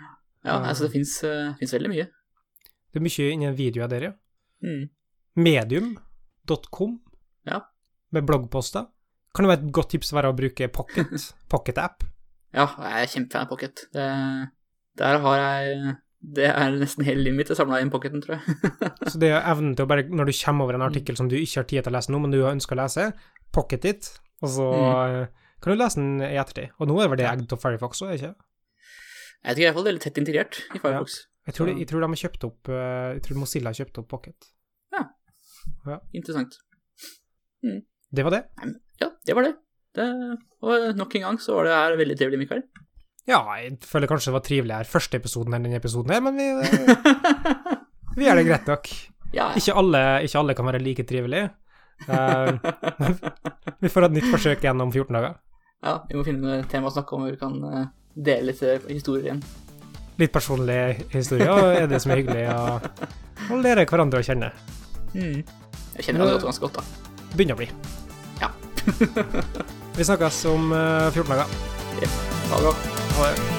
Ja, 0.00 0.10
Ja. 0.44 0.58
altså 0.70 0.86
det 0.88 0.92
finnes, 0.96 1.12
uh, 1.24 1.54
veldig 1.60 1.92
mye. 1.92 2.08
Det 2.92 3.00
er 3.00 3.04
mye 3.04 3.28
innen 3.32 3.54
videoer 3.58 3.88
der, 3.92 4.08
ja. 4.08 4.12
Mm. 4.64 4.88
Medium.com. 5.44 6.98
Ja. 7.48 7.60
Med 8.14 8.26
bloggposter. 8.28 8.86
Kan 9.34 9.44
det 9.46 9.50
være 9.50 9.64
et 9.66 9.72
godt 9.74 9.90
tips 9.94 10.12
være 10.14 10.30
å 10.30 10.36
bruke 10.38 10.68
Pocket, 10.72 11.10
Pocket 11.52 11.78
App? 11.82 12.04
Ja, 12.54 12.68
jeg 12.78 13.00
er 13.02 13.10
kjempefan 13.10 13.46
av 13.46 13.50
Pocket. 13.50 13.86
Det, 13.92 14.04
der 15.00 15.18
har 15.24 15.40
jeg 15.40 15.94
Det 16.24 16.46
er 16.48 16.76
nesten 16.78 17.04
hele 17.04 17.20
livet 17.26 17.36
mitt 17.40 17.50
jeg 17.50 17.58
samla 17.58 17.80
inn 17.82 17.90
Pocketen, 17.92 18.22
tror 18.24 18.38
jeg. 18.38 18.54
Så 19.12 19.18
det 19.20 19.32
er 19.34 19.42
evnen 19.50 19.74
til 19.76 19.84
å 19.84 19.90
bare, 19.90 20.06
når 20.08 20.30
du 20.30 20.36
kommer 20.38 20.64
over 20.68 20.78
en 20.78 20.86
artikkel 20.86 21.18
som 21.18 21.26
du 21.28 21.34
ikke 21.36 21.58
har 21.60 21.66
tid 21.68 21.82
til 21.82 21.92
å 21.92 21.96
lese 21.98 22.14
nå, 22.14 22.20
men 22.22 22.32
du 22.32 22.38
ønsker 22.48 22.78
å 22.78 22.84
lese, 22.84 23.08
pocket 23.52 23.84
it, 23.90 24.08
og 24.40 24.48
så 24.54 24.68
eh, 24.78 25.26
kan 25.64 25.72
du 25.72 25.80
lese 25.80 26.00
den 26.00 26.20
i 26.20 26.34
ettertid. 26.40 26.74
Og 26.78 26.90
nå 26.90 26.98
er 27.00 27.08
vel 27.12 27.20
det 27.22 27.28
egg 27.30 27.46
til 27.48 27.60
Firefox 27.60 28.04
òg, 28.04 28.18
ikke 28.18 28.34
Jeg 29.44 29.56
tror 29.56 29.76
fall 29.76 29.86
det 29.86 29.90
er 29.90 29.96
litt 29.98 30.06
tett 30.08 30.20
integrert 30.20 30.60
i 30.74 30.80
Firefox. 30.82 31.16
jeg 31.48 31.56
tror, 31.56 31.70
de, 31.70 31.78
jeg 31.80 31.88
tror 31.90 32.04
de 32.04 32.10
har 32.12 32.20
kjøpt 32.20 32.46
opp 32.48 32.70
eh, 32.72 33.08
Jeg 33.16 33.24
tror 33.26 33.40
Mozilla 33.40 33.72
har 33.72 33.80
kjøpt 33.80 34.00
opp 34.02 34.08
Pocket. 34.12 34.50
Ja, 35.84 35.98
Interessant. 36.16 36.56
Det 38.14 38.24
var 38.24 38.34
det. 38.34 38.42
Ja, 39.00 39.08
det 39.26 39.36
var 39.36 39.46
det. 39.46 39.54
det. 39.96 40.06
Og 40.64 40.96
nok 40.96 41.16
en 41.16 41.24
gang 41.26 41.38
så 41.40 41.56
var 41.56 41.68
det 41.68 41.76
her 41.76 41.96
veldig 42.00 42.16
trivelig, 42.20 42.40
Mikael. 42.44 42.62
Ja, 43.24 43.40
jeg 43.56 43.78
føler 43.88 44.10
kanskje 44.10 44.30
det 44.30 44.36
var 44.36 44.44
triveligere 44.44 44.88
første 44.88 45.16
episoden 45.16 45.56
enn 45.56 45.64
denne 45.64 45.80
episoden 45.80 46.12
her, 46.12 46.20
men 46.24 46.36
vi, 46.36 46.50
eh, 46.52 47.44
vi 48.18 48.26
gjør 48.26 48.40
det 48.40 48.46
greit 48.50 48.68
nok. 48.68 48.90
ja, 49.32 49.48
Ikke 49.56 49.76
alle, 49.80 50.02
ikke 50.26 50.42
alle 50.42 50.56
kan 50.58 50.68
være 50.68 50.82
like 50.84 51.06
trivelige. 51.08 51.48
Uh, 52.04 52.52
vi 53.82 53.88
får 53.92 54.08
et 54.08 54.16
nytt 54.18 54.28
forsøk 54.28 54.64
igjen 54.66 54.84
om 54.84 54.92
14 54.92 55.16
dager. 55.16 55.38
Ja, 55.84 55.98
vi 56.08 56.16
må 56.18 56.24
finne 56.26 56.58
et 56.62 56.70
tema 56.72 56.88
å 56.88 56.94
snakke 56.94 57.16
om 57.16 57.24
hvor 57.24 57.34
vi 57.34 57.40
kan 57.40 57.56
eh, 57.68 57.86
dele 58.14 58.52
litt 58.52 58.62
eh, 58.64 58.86
historier 58.88 59.28
igjen. 59.28 59.42
Litt 60.20 60.32
personlig 60.34 60.78
historie, 61.12 61.48
og 61.50 61.74
er 61.74 61.88
det 61.90 62.00
som 62.02 62.14
er 62.14 62.22
hyggelig 62.22 62.46
å, 62.54 62.78
å 63.50 63.58
lære 63.60 63.86
hverandre 63.90 64.22
å 64.22 64.26
kjenne. 64.26 64.52
Mm. 65.14 65.42
Jeg 65.98 66.08
kjenner 66.08 66.26
Anne 66.26 66.38
ganske 66.42 66.64
godt, 66.64 66.80
da. 66.80 67.26
Begynner 67.34 67.58
å 67.58 67.62
bli. 67.62 67.68
Ja. 68.40 68.52
Vi 69.98 70.06
snakkes 70.06 70.44
om 70.50 70.72
eh, 70.74 71.10
14 71.10 71.34
dager. 71.34 71.58
Ha 72.50 72.62
det 72.62 72.64
bra. 72.64 72.78
Ha 73.18 73.28
det. 73.28 73.53